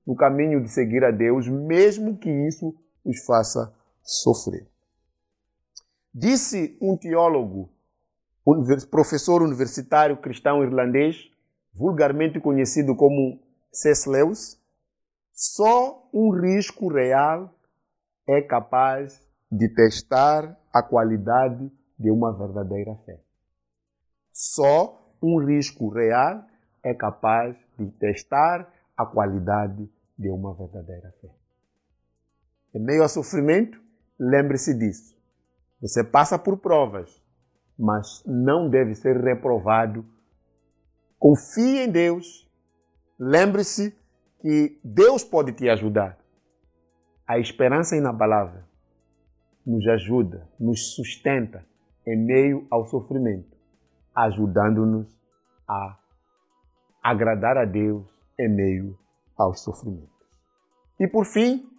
no 0.06 0.14
caminho 0.14 0.62
de 0.62 0.68
seguir 0.68 1.06
a 1.06 1.10
Deus, 1.10 1.48
mesmo 1.48 2.18
que 2.18 2.30
isso 2.30 2.76
os 3.06 3.24
faça 3.24 3.74
sofrer. 4.04 4.68
Disse 6.14 6.78
um 6.82 6.98
teólogo, 6.98 7.70
professor 8.92 9.42
universitário 9.42 10.18
cristão 10.18 10.66
irlandês, 10.66 11.32
vulgarmente 11.74 12.42
conhecido 12.42 12.94
como 12.94 13.40
C.S. 13.72 14.10
Lewis, 14.10 14.62
só 15.32 16.10
um 16.14 16.30
risco 16.32 16.90
real 16.90 17.56
é 18.28 18.42
capaz 18.42 19.25
de 19.52 19.70
testar 19.70 20.58
a 20.74 20.82
qualidade 20.82 21.72
de 21.98 22.10
uma 22.10 22.34
verdadeira 22.38 22.96
fé. 23.06 23.20
Só 24.32 25.16
um 25.22 25.40
risco 25.40 25.90
real 25.90 26.44
é 26.84 26.94
capaz 26.94 27.56
de 27.78 27.90
testar 27.92 28.72
a 28.98 29.06
qualidade 29.06 29.90
de 30.18 30.30
uma 30.30 30.54
verdadeira 30.54 31.14
fé. 31.22 31.30
Em 32.74 32.80
meio 32.80 33.04
ao 33.04 33.10
sofrimento, 33.10 33.80
lembre-se 34.20 34.74
disso. 34.74 35.16
Você 35.82 36.04
passa 36.04 36.38
por 36.38 36.58
provas, 36.58 37.24
mas 37.78 38.24
não 38.26 38.70
deve 38.70 38.96
ser 38.96 39.18
reprovado. 39.18 40.06
Confie 41.18 41.80
em 41.80 41.92
Deus. 41.92 42.50
Lembre-se 43.18 43.98
que 44.42 44.80
Deus 44.84 45.24
pode 45.24 45.54
te 45.54 45.70
ajudar. 45.70 46.18
A 47.26 47.40
esperança 47.40 47.96
inabalável 47.96 48.64
nos 49.66 49.88
ajuda, 49.88 50.48
nos 50.60 50.96
sustenta 50.96 51.66
em 52.06 52.18
meio 52.18 52.68
ao 52.70 52.86
sofrimento, 52.86 53.58
ajudando-nos 54.14 55.08
a 55.68 55.98
agradar 57.02 57.58
a 57.58 57.66
Deus 57.66 58.06
em 58.40 58.50
meio 58.50 58.98
aos 59.38 59.62
sofrimentos. 59.62 60.10
E 61.00 61.08
por 61.08 61.26
fim, 61.26 61.70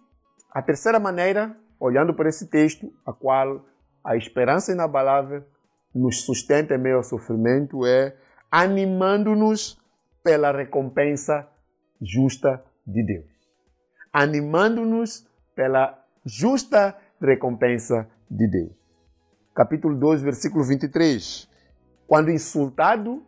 a 0.51 0.61
terceira 0.61 0.99
maneira, 0.99 1.55
olhando 1.79 2.13
para 2.13 2.29
esse 2.29 2.49
texto, 2.49 2.91
a 3.05 3.13
qual 3.13 3.65
a 4.03 4.15
esperança 4.15 4.71
inabalável 4.71 5.43
nos 5.93 6.23
sustenta 6.25 6.75
em 6.75 6.77
meio 6.77 6.97
ao 6.97 7.03
sofrimento, 7.03 7.85
é 7.85 8.15
animando-nos 8.51 9.79
pela 10.23 10.51
recompensa 10.51 11.47
justa 12.01 12.63
de 12.85 13.03
Deus. 13.03 13.25
Animando-nos 14.13 15.27
pela 15.55 16.03
justa 16.25 16.97
recompensa 17.21 18.07
de 18.29 18.47
Deus. 18.47 18.71
Capítulo 19.53 19.97
2, 19.97 20.21
versículo 20.21 20.63
23. 20.63 21.49
Quando 22.07 22.31
insultado, 22.31 23.25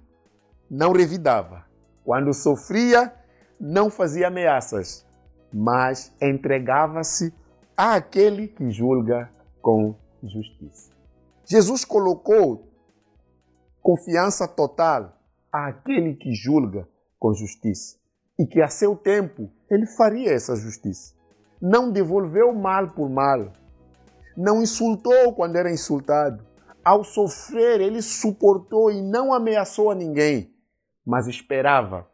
não 0.69 0.91
revidava. 0.91 1.65
Quando 2.03 2.33
sofria, 2.33 3.13
não 3.59 3.89
fazia 3.89 4.27
ameaças, 4.27 5.05
mas 5.53 6.13
entregava-se 6.21 7.33
àquele 7.75 8.47
que 8.47 8.69
julga 8.69 9.29
com 9.61 9.95
justiça. 10.23 10.91
Jesus 11.45 11.83
colocou 11.83 12.69
confiança 13.81 14.47
total 14.47 15.17
àquele 15.51 16.15
que 16.15 16.33
julga 16.33 16.87
com 17.17 17.33
justiça 17.33 17.97
e 18.37 18.45
que 18.45 18.61
a 18.61 18.67
seu 18.67 18.95
tempo 18.95 19.49
ele 19.69 19.85
faria 19.85 20.31
essa 20.31 20.55
justiça. 20.55 21.13
Não 21.61 21.91
devolveu 21.91 22.53
mal 22.53 22.91
por 22.91 23.09
mal, 23.09 23.51
não 24.39 24.61
insultou 24.61 25.33
quando 25.33 25.57
era 25.57 25.69
insultado. 25.69 26.47
Ao 26.83 27.03
sofrer, 27.03 27.81
ele 27.81 28.01
suportou 28.01 28.89
e 28.89 29.01
não 29.01 29.33
ameaçou 29.33 29.91
a 29.91 29.95
ninguém, 29.95 30.55
mas 31.05 31.27
esperava 31.27 32.09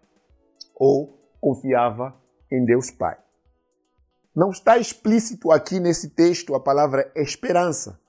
ou 0.74 1.20
confiava 1.40 2.20
em 2.52 2.66
Deus 2.66 2.90
Pai. 2.90 3.16
Não 4.36 4.50
está 4.50 4.78
explícito 4.78 5.52
aqui 5.52 5.80
nesse 5.80 6.10
texto 6.10 6.56
a 6.56 6.60
palavra 6.60 7.12
esperança, 7.16 8.00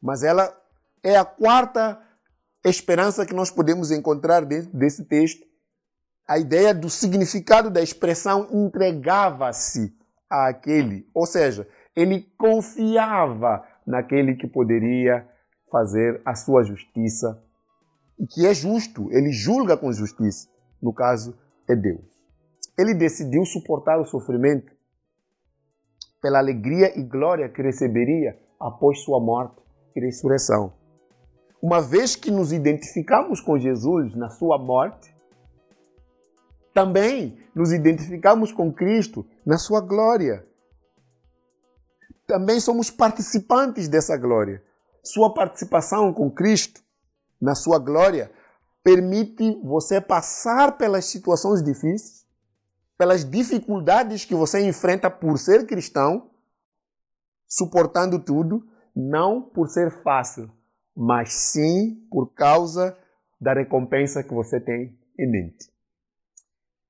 mas 0.00 0.22
ela 0.22 0.54
é 1.02 1.16
a 1.16 1.24
quarta 1.24 1.98
esperança 2.64 3.24
que 3.24 3.34
nós 3.34 3.50
podemos 3.50 3.90
encontrar 3.90 4.44
dentro 4.44 4.70
desse 4.76 5.06
texto. 5.06 5.44
A 6.28 6.38
ideia 6.38 6.74
do 6.74 6.90
significado 6.90 7.70
da 7.70 7.82
expressão 7.82 8.46
entregava-se 8.52 9.96
àquele, 10.30 11.08
ou 11.12 11.26
seja, 11.26 11.66
ele 11.94 12.22
confiava 12.38 13.66
naquele 13.86 14.34
que 14.34 14.46
poderia 14.46 15.28
fazer 15.70 16.20
a 16.24 16.34
sua 16.34 16.62
justiça 16.62 17.42
e 18.18 18.26
que 18.26 18.46
é 18.46 18.54
justo, 18.54 19.10
ele 19.10 19.32
julga 19.32 19.76
com 19.76 19.92
justiça. 19.92 20.48
No 20.80 20.92
caso, 20.92 21.36
é 21.68 21.74
Deus. 21.74 22.04
Ele 22.78 22.94
decidiu 22.94 23.44
suportar 23.44 24.00
o 24.00 24.04
sofrimento 24.04 24.72
pela 26.20 26.38
alegria 26.38 26.98
e 26.98 27.02
glória 27.02 27.48
que 27.48 27.62
receberia 27.62 28.38
após 28.60 29.00
sua 29.00 29.20
morte 29.20 29.60
e 29.94 30.00
ressurreição. 30.00 30.72
Uma 31.60 31.80
vez 31.80 32.16
que 32.16 32.30
nos 32.30 32.52
identificamos 32.52 33.40
com 33.40 33.58
Jesus 33.58 34.14
na 34.14 34.28
sua 34.28 34.58
morte, 34.58 35.14
também 36.72 37.38
nos 37.54 37.72
identificamos 37.72 38.52
com 38.52 38.72
Cristo 38.72 39.26
na 39.44 39.58
sua 39.58 39.80
glória 39.80 40.46
também 42.26 42.60
somos 42.60 42.90
participantes 42.90 43.88
dessa 43.88 44.16
glória. 44.16 44.62
Sua 45.04 45.32
participação 45.32 46.12
com 46.12 46.30
Cristo 46.30 46.80
na 47.40 47.54
sua 47.54 47.78
glória 47.78 48.30
permite 48.82 49.60
você 49.62 50.00
passar 50.00 50.76
pelas 50.76 51.06
situações 51.06 51.62
difíceis, 51.62 52.26
pelas 52.96 53.24
dificuldades 53.24 54.24
que 54.24 54.34
você 54.34 54.60
enfrenta 54.66 55.10
por 55.10 55.38
ser 55.38 55.66
cristão, 55.66 56.30
suportando 57.48 58.18
tudo, 58.18 58.64
não 58.94 59.42
por 59.42 59.68
ser 59.68 60.02
fácil, 60.02 60.50
mas 60.96 61.32
sim 61.32 62.06
por 62.10 62.32
causa 62.34 62.96
da 63.40 63.54
recompensa 63.54 64.22
que 64.22 64.32
você 64.32 64.60
tem 64.60 64.98
em 65.18 65.30
mente. 65.30 65.70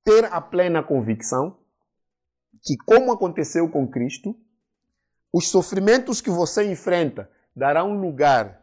Ter 0.03 0.25
a 0.25 0.39
plena 0.39 0.83
convicção 0.83 1.57
que, 2.61 2.75
como 2.85 3.11
aconteceu 3.11 3.69
com 3.69 3.89
Cristo, 3.89 4.35
os 5.33 5.49
sofrimentos 5.49 6.21
que 6.21 6.29
você 6.29 6.71
enfrenta 6.71 7.27
darão 7.55 7.99
lugar 7.99 8.61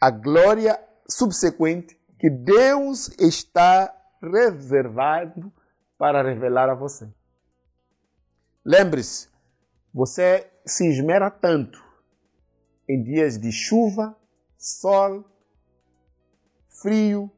à 0.00 0.10
glória 0.10 0.82
subsequente 1.06 2.00
que 2.18 2.30
Deus 2.30 3.10
está 3.18 3.94
reservado 4.22 5.52
para 5.98 6.22
revelar 6.22 6.70
a 6.70 6.74
você. 6.74 7.06
Lembre-se, 8.64 9.28
você 9.92 10.50
se 10.64 10.88
esmera 10.88 11.30
tanto 11.30 11.82
em 12.88 13.02
dias 13.02 13.38
de 13.38 13.52
chuva, 13.52 14.16
sol, 14.56 15.24
frio, 16.68 17.30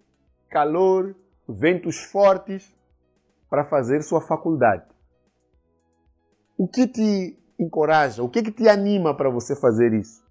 calor, 0.49 1.17
ventos 1.49 1.99
fortes 1.99 2.73
para 3.51 3.65
fazer 3.65 4.03
sua 4.03 4.21
faculdade. 4.21 4.87
O 6.57 6.69
que 6.69 6.87
encoraja, 7.63 8.23
o 8.23 8.29
que, 8.29 8.43
que 8.43 8.53
te 8.53 8.69
anima 8.69 9.17
para 9.17 9.31
você 9.31 9.55
fazer 9.59 9.93
isso? 9.93 10.23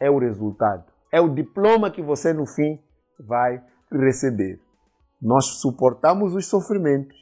É 0.00 0.10
o 0.10 0.18
resultado, 0.18 0.84
é 1.12 1.20
o 1.20 1.34
diploma 1.34 1.90
que 1.90 2.02
você 2.02 2.32
no 2.32 2.46
fim 2.46 2.78
vai 3.18 3.62
receber. 3.90 4.60
Nós 5.20 5.60
suportamos 5.60 6.34
os 6.34 6.46
sofrimentos, 6.46 7.16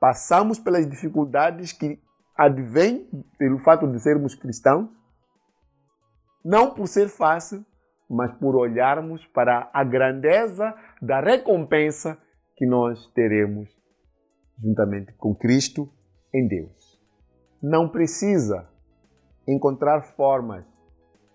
passamos 0.00 0.58
pelas 0.58 0.88
dificuldades 0.88 1.72
que 1.72 2.00
advêm 2.36 3.08
pelo 3.38 3.58
fato 3.58 3.86
de 3.90 3.98
sermos 4.00 4.34
cristãos, 4.34 4.88
não 6.44 6.72
por 6.72 6.86
ser 6.86 7.08
fácil, 7.08 7.64
mas 8.08 8.32
por 8.38 8.54
olharmos 8.54 9.26
para 9.26 9.68
a 9.72 9.82
grandeza 9.82 10.74
da 11.02 11.20
recompensa 11.20 12.16
que 12.56 12.64
nós 12.64 13.10
teremos 13.12 13.68
juntamente 14.62 15.12
com 15.14 15.34
Cristo 15.34 15.90
em 16.32 16.46
Deus 16.46 16.85
não 17.68 17.88
precisa 17.88 18.68
encontrar 19.46 20.00
formas 20.14 20.64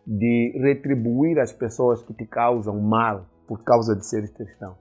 de 0.07 0.57
retribuir 0.63 1.37
as 1.37 1.51
pessoas 1.51 2.01
que 2.01 2.13
te 2.13 2.25
causam 2.25 2.79
mal 2.79 3.25
por 3.45 3.61
causa 3.63 3.93
de 3.95 4.05
seres 4.05 4.31
cristão. 4.31 4.77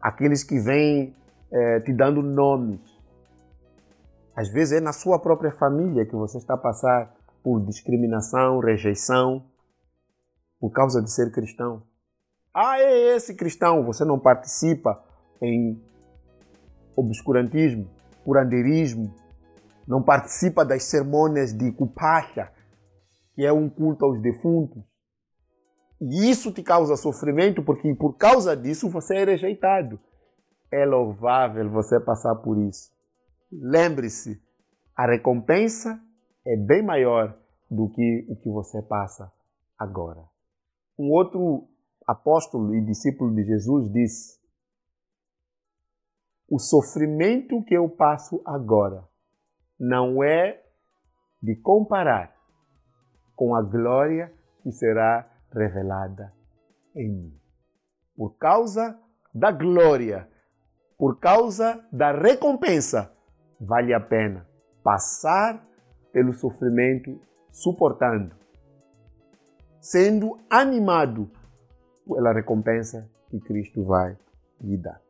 Aqueles 0.00 0.42
que 0.42 0.58
vêm 0.58 1.14
é, 1.52 1.80
te 1.80 1.92
dando 1.92 2.20
nomes. 2.20 2.80
Às 4.34 4.48
vezes 4.48 4.78
é 4.78 4.80
na 4.80 4.92
sua 4.92 5.20
própria 5.20 5.52
família 5.52 6.04
que 6.04 6.16
você 6.16 6.38
está 6.38 6.54
a 6.54 6.58
passar 6.58 7.14
por 7.44 7.64
discriminação, 7.64 8.58
rejeição, 8.58 9.44
por 10.58 10.72
causa 10.72 11.00
de 11.00 11.12
ser 11.12 11.30
cristão. 11.30 11.84
Ah, 12.52 12.80
é 12.80 13.14
esse 13.14 13.36
cristão, 13.36 13.84
você 13.84 14.04
não 14.04 14.18
participa 14.18 15.00
em 15.40 15.80
obscurantismo, 16.96 17.88
curandeirismo, 18.24 19.14
não 19.86 20.02
participa 20.02 20.64
das 20.64 20.84
cerimônias 20.84 21.52
de 21.52 21.72
Kupacha, 21.72 22.52
que 23.34 23.44
é 23.44 23.52
um 23.52 23.68
culto 23.68 24.04
aos 24.04 24.20
defuntos. 24.20 24.82
E 26.00 26.30
isso 26.30 26.52
te 26.52 26.62
causa 26.62 26.96
sofrimento, 26.96 27.62
porque 27.62 27.94
por 27.94 28.16
causa 28.16 28.56
disso 28.56 28.88
você 28.88 29.18
é 29.18 29.24
rejeitado. 29.24 30.00
É 30.70 30.84
louvável 30.84 31.70
você 31.70 32.00
passar 32.00 32.34
por 32.36 32.58
isso. 32.58 32.90
Lembre-se, 33.50 34.40
a 34.96 35.06
recompensa 35.06 36.00
é 36.46 36.56
bem 36.56 36.82
maior 36.82 37.38
do 37.70 37.88
que 37.90 38.26
o 38.28 38.36
que 38.36 38.50
você 38.50 38.82
passa 38.82 39.30
agora. 39.78 40.24
Um 40.98 41.10
outro 41.10 41.68
apóstolo 42.06 42.74
e 42.74 42.84
discípulo 42.84 43.34
de 43.34 43.44
Jesus 43.44 43.92
disse: 43.92 44.40
O 46.48 46.58
sofrimento 46.58 47.62
que 47.64 47.74
eu 47.74 47.88
passo 47.88 48.42
agora 48.44 49.06
não 49.82 50.22
é 50.22 50.62
de 51.42 51.56
comparar 51.56 52.32
com 53.34 53.52
a 53.52 53.60
glória 53.60 54.32
que 54.62 54.70
será 54.70 55.28
revelada 55.52 56.32
em 56.94 57.10
mim. 57.10 57.40
Por 58.16 58.38
causa 58.38 58.96
da 59.34 59.50
glória, 59.50 60.28
por 60.96 61.18
causa 61.18 61.84
da 61.90 62.12
recompensa, 62.12 63.12
vale 63.60 63.92
a 63.92 63.98
pena 63.98 64.46
passar 64.84 65.66
pelo 66.12 66.32
sofrimento 66.32 67.20
suportando, 67.50 68.36
sendo 69.80 70.38
animado 70.48 71.28
pela 72.06 72.32
recompensa 72.32 73.10
que 73.28 73.40
Cristo 73.40 73.84
vai 73.84 74.16
lhe 74.60 74.76
dar. 74.76 75.02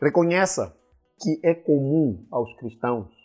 Reconheça 0.00 0.72
que 1.18 1.40
é 1.42 1.52
comum 1.52 2.24
aos 2.30 2.54
cristãos 2.56 3.19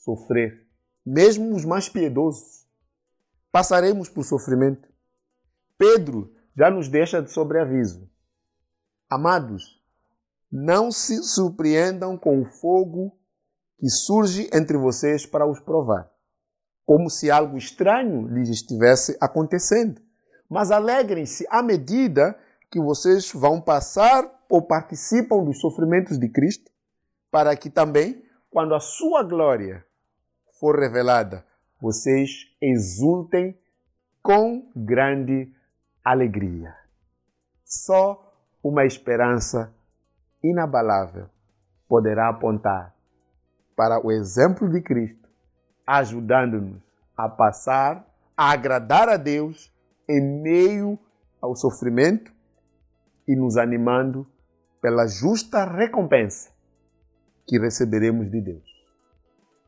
sofrer, 0.00 0.66
mesmo 1.04 1.54
os 1.54 1.64
mais 1.64 1.88
piedosos. 1.88 2.66
Passaremos 3.52 4.08
por 4.08 4.24
sofrimento. 4.24 4.88
Pedro 5.76 6.32
já 6.56 6.70
nos 6.70 6.88
deixa 6.88 7.22
de 7.22 7.30
sobreaviso. 7.30 8.08
Amados, 9.08 9.80
não 10.50 10.90
se 10.90 11.22
surpreendam 11.22 12.16
com 12.16 12.42
o 12.42 12.44
fogo 12.44 13.16
que 13.78 13.88
surge 13.88 14.48
entre 14.52 14.76
vocês 14.76 15.24
para 15.24 15.46
os 15.46 15.58
provar, 15.58 16.10
como 16.84 17.08
se 17.08 17.30
algo 17.30 17.56
estranho 17.56 18.28
lhes 18.28 18.48
estivesse 18.48 19.16
acontecendo. 19.20 20.00
Mas 20.48 20.70
alegrem-se 20.70 21.46
à 21.48 21.62
medida 21.62 22.38
que 22.70 22.80
vocês 22.80 23.32
vão 23.32 23.60
passar 23.60 24.44
ou 24.48 24.62
participam 24.62 25.42
dos 25.44 25.60
sofrimentos 25.60 26.18
de 26.18 26.28
Cristo, 26.28 26.70
para 27.30 27.56
que 27.56 27.70
também, 27.70 28.22
quando 28.50 28.74
a 28.74 28.80
sua 28.80 29.22
glória 29.22 29.84
for 30.60 30.78
revelada, 30.78 31.44
vocês 31.80 32.46
exultem 32.60 33.58
com 34.22 34.70
grande 34.76 35.50
alegria. 36.04 36.76
Só 37.64 38.30
uma 38.62 38.84
esperança 38.84 39.74
inabalável 40.44 41.28
poderá 41.88 42.28
apontar 42.28 42.94
para 43.74 44.04
o 44.04 44.12
exemplo 44.12 44.68
de 44.68 44.82
Cristo, 44.82 45.26
ajudando-nos 45.86 46.82
a 47.16 47.28
passar 47.28 48.06
a 48.36 48.50
agradar 48.50 49.08
a 49.08 49.16
Deus 49.16 49.72
em 50.06 50.20
meio 50.20 50.98
ao 51.40 51.56
sofrimento 51.56 52.32
e 53.26 53.34
nos 53.34 53.56
animando 53.56 54.26
pela 54.80 55.06
justa 55.06 55.64
recompensa 55.64 56.50
que 57.46 57.58
receberemos 57.58 58.30
de 58.30 58.40
Deus. 58.40 58.79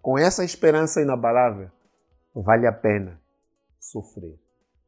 Com 0.03 0.19
essa 0.19 0.45
esperança 0.45 1.01
inabalável, 1.01 1.71
vale 2.35 2.67
a 2.67 2.73
pena 2.73 3.23
sofrer. 3.79 4.37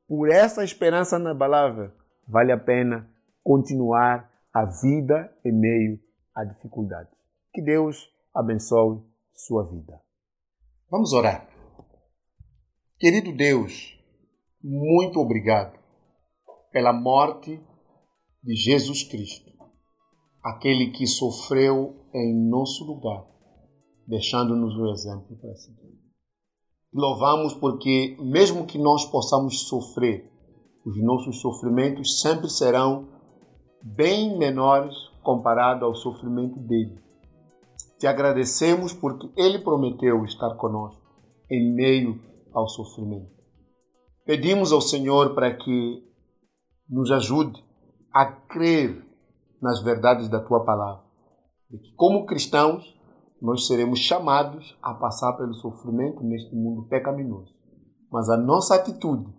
Por 0.08 0.28
essa 0.28 0.64
esperança 0.64 1.20
inabalável, 1.20 1.92
vale 2.26 2.50
a 2.50 2.58
pena 2.58 3.08
continuar 3.40 4.28
a 4.52 4.64
vida 4.64 5.32
em 5.44 5.52
meio 5.52 6.00
à 6.34 6.42
dificuldade. 6.42 7.10
Que 7.52 7.62
Deus 7.62 8.10
abençoe 8.34 9.04
sua 9.32 9.64
vida. 9.70 10.02
Vamos 10.90 11.12
orar. 11.12 11.48
Querido 12.98 13.32
Deus, 13.32 13.96
muito 14.60 15.20
obrigado 15.20 15.78
pela 16.72 16.92
morte 16.92 17.62
de 18.42 18.56
Jesus 18.56 19.04
Cristo, 19.04 19.48
aquele 20.42 20.90
que 20.90 21.06
sofreu 21.06 22.04
em 22.12 22.34
nosso 22.34 22.84
lugar 22.84 23.33
deixando-nos 24.06 24.76
o 24.76 24.90
exemplo 24.92 25.36
para 25.40 25.54
seguir. 25.54 25.98
Louvamos 26.92 27.54
porque, 27.54 28.16
mesmo 28.20 28.66
que 28.66 28.78
nós 28.78 29.04
possamos 29.06 29.66
sofrer, 29.68 30.30
os 30.84 31.02
nossos 31.02 31.40
sofrimentos 31.40 32.20
sempre 32.20 32.48
serão 32.48 33.08
bem 33.82 34.38
menores 34.38 34.94
comparado 35.22 35.84
ao 35.84 35.94
sofrimento 35.94 36.58
dele. 36.60 37.02
Te 37.98 38.06
agradecemos 38.06 38.92
porque 38.92 39.30
ele 39.36 39.58
prometeu 39.58 40.24
estar 40.24 40.54
conosco 40.56 41.02
em 41.50 41.74
meio 41.74 42.20
ao 42.52 42.68
sofrimento. 42.68 43.32
Pedimos 44.24 44.72
ao 44.72 44.80
Senhor 44.80 45.34
para 45.34 45.54
que 45.54 46.02
nos 46.88 47.10
ajude 47.10 47.62
a 48.12 48.26
crer 48.26 49.04
nas 49.60 49.82
verdades 49.82 50.28
da 50.28 50.40
tua 50.40 50.64
palavra. 50.64 51.02
E 51.70 51.78
que, 51.78 51.94
como 51.94 52.26
cristãos, 52.26 52.94
nós 53.44 53.66
seremos 53.66 53.98
chamados 53.98 54.74
a 54.82 54.94
passar 54.94 55.34
pelo 55.34 55.52
sofrimento 55.52 56.24
neste 56.24 56.56
mundo 56.56 56.88
pecaminoso. 56.88 57.54
Mas 58.10 58.30
a 58.30 58.38
nossa 58.38 58.74
atitude 58.74 59.30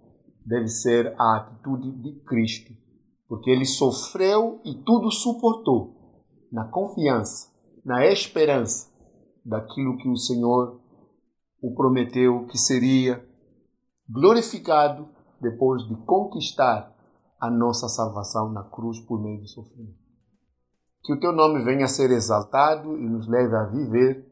deve 0.46 0.68
ser 0.68 1.16
a 1.18 1.38
atitude 1.38 1.92
de 2.04 2.20
Cristo, 2.20 2.72
porque 3.28 3.50
ele 3.50 3.66
sofreu 3.66 4.62
e 4.64 4.76
tudo 4.76 5.10
suportou 5.10 5.96
na 6.52 6.66
confiança, 6.66 7.52
na 7.84 8.06
esperança 8.06 8.94
daquilo 9.44 9.98
que 9.98 10.08
o 10.08 10.18
Senhor 10.18 10.80
o 11.60 11.74
prometeu 11.74 12.46
que 12.46 12.60
seria 12.60 13.28
glorificado 14.08 15.10
depois 15.42 15.82
de 15.88 15.96
conquistar 16.06 16.96
a 17.40 17.50
nossa 17.50 17.90
salvação 17.90 18.52
na 18.52 18.64
cruz 18.66 19.00
por 19.00 19.20
meio 19.20 19.42
do 19.42 19.48
sofrimento. 19.48 20.05
Que 21.06 21.14
o 21.14 21.20
teu 21.20 21.32
nome 21.32 21.64
venha 21.64 21.86
a 21.86 21.90
ser 21.90 22.10
exaltado 22.12 22.98
e 22.98 23.08
nos 23.08 23.28
leve 23.28 23.56
a 23.56 23.66
viver 23.66 24.26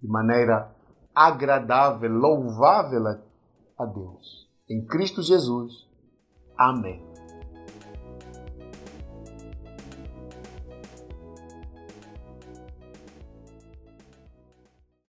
de 0.00 0.08
maneira 0.08 0.72
agradável, 1.14 2.10
louvável 2.10 3.04
a 3.78 3.84
Deus. 3.84 4.48
Em 4.70 4.86
Cristo 4.86 5.22
Jesus. 5.22 5.72
Amém. 6.56 7.07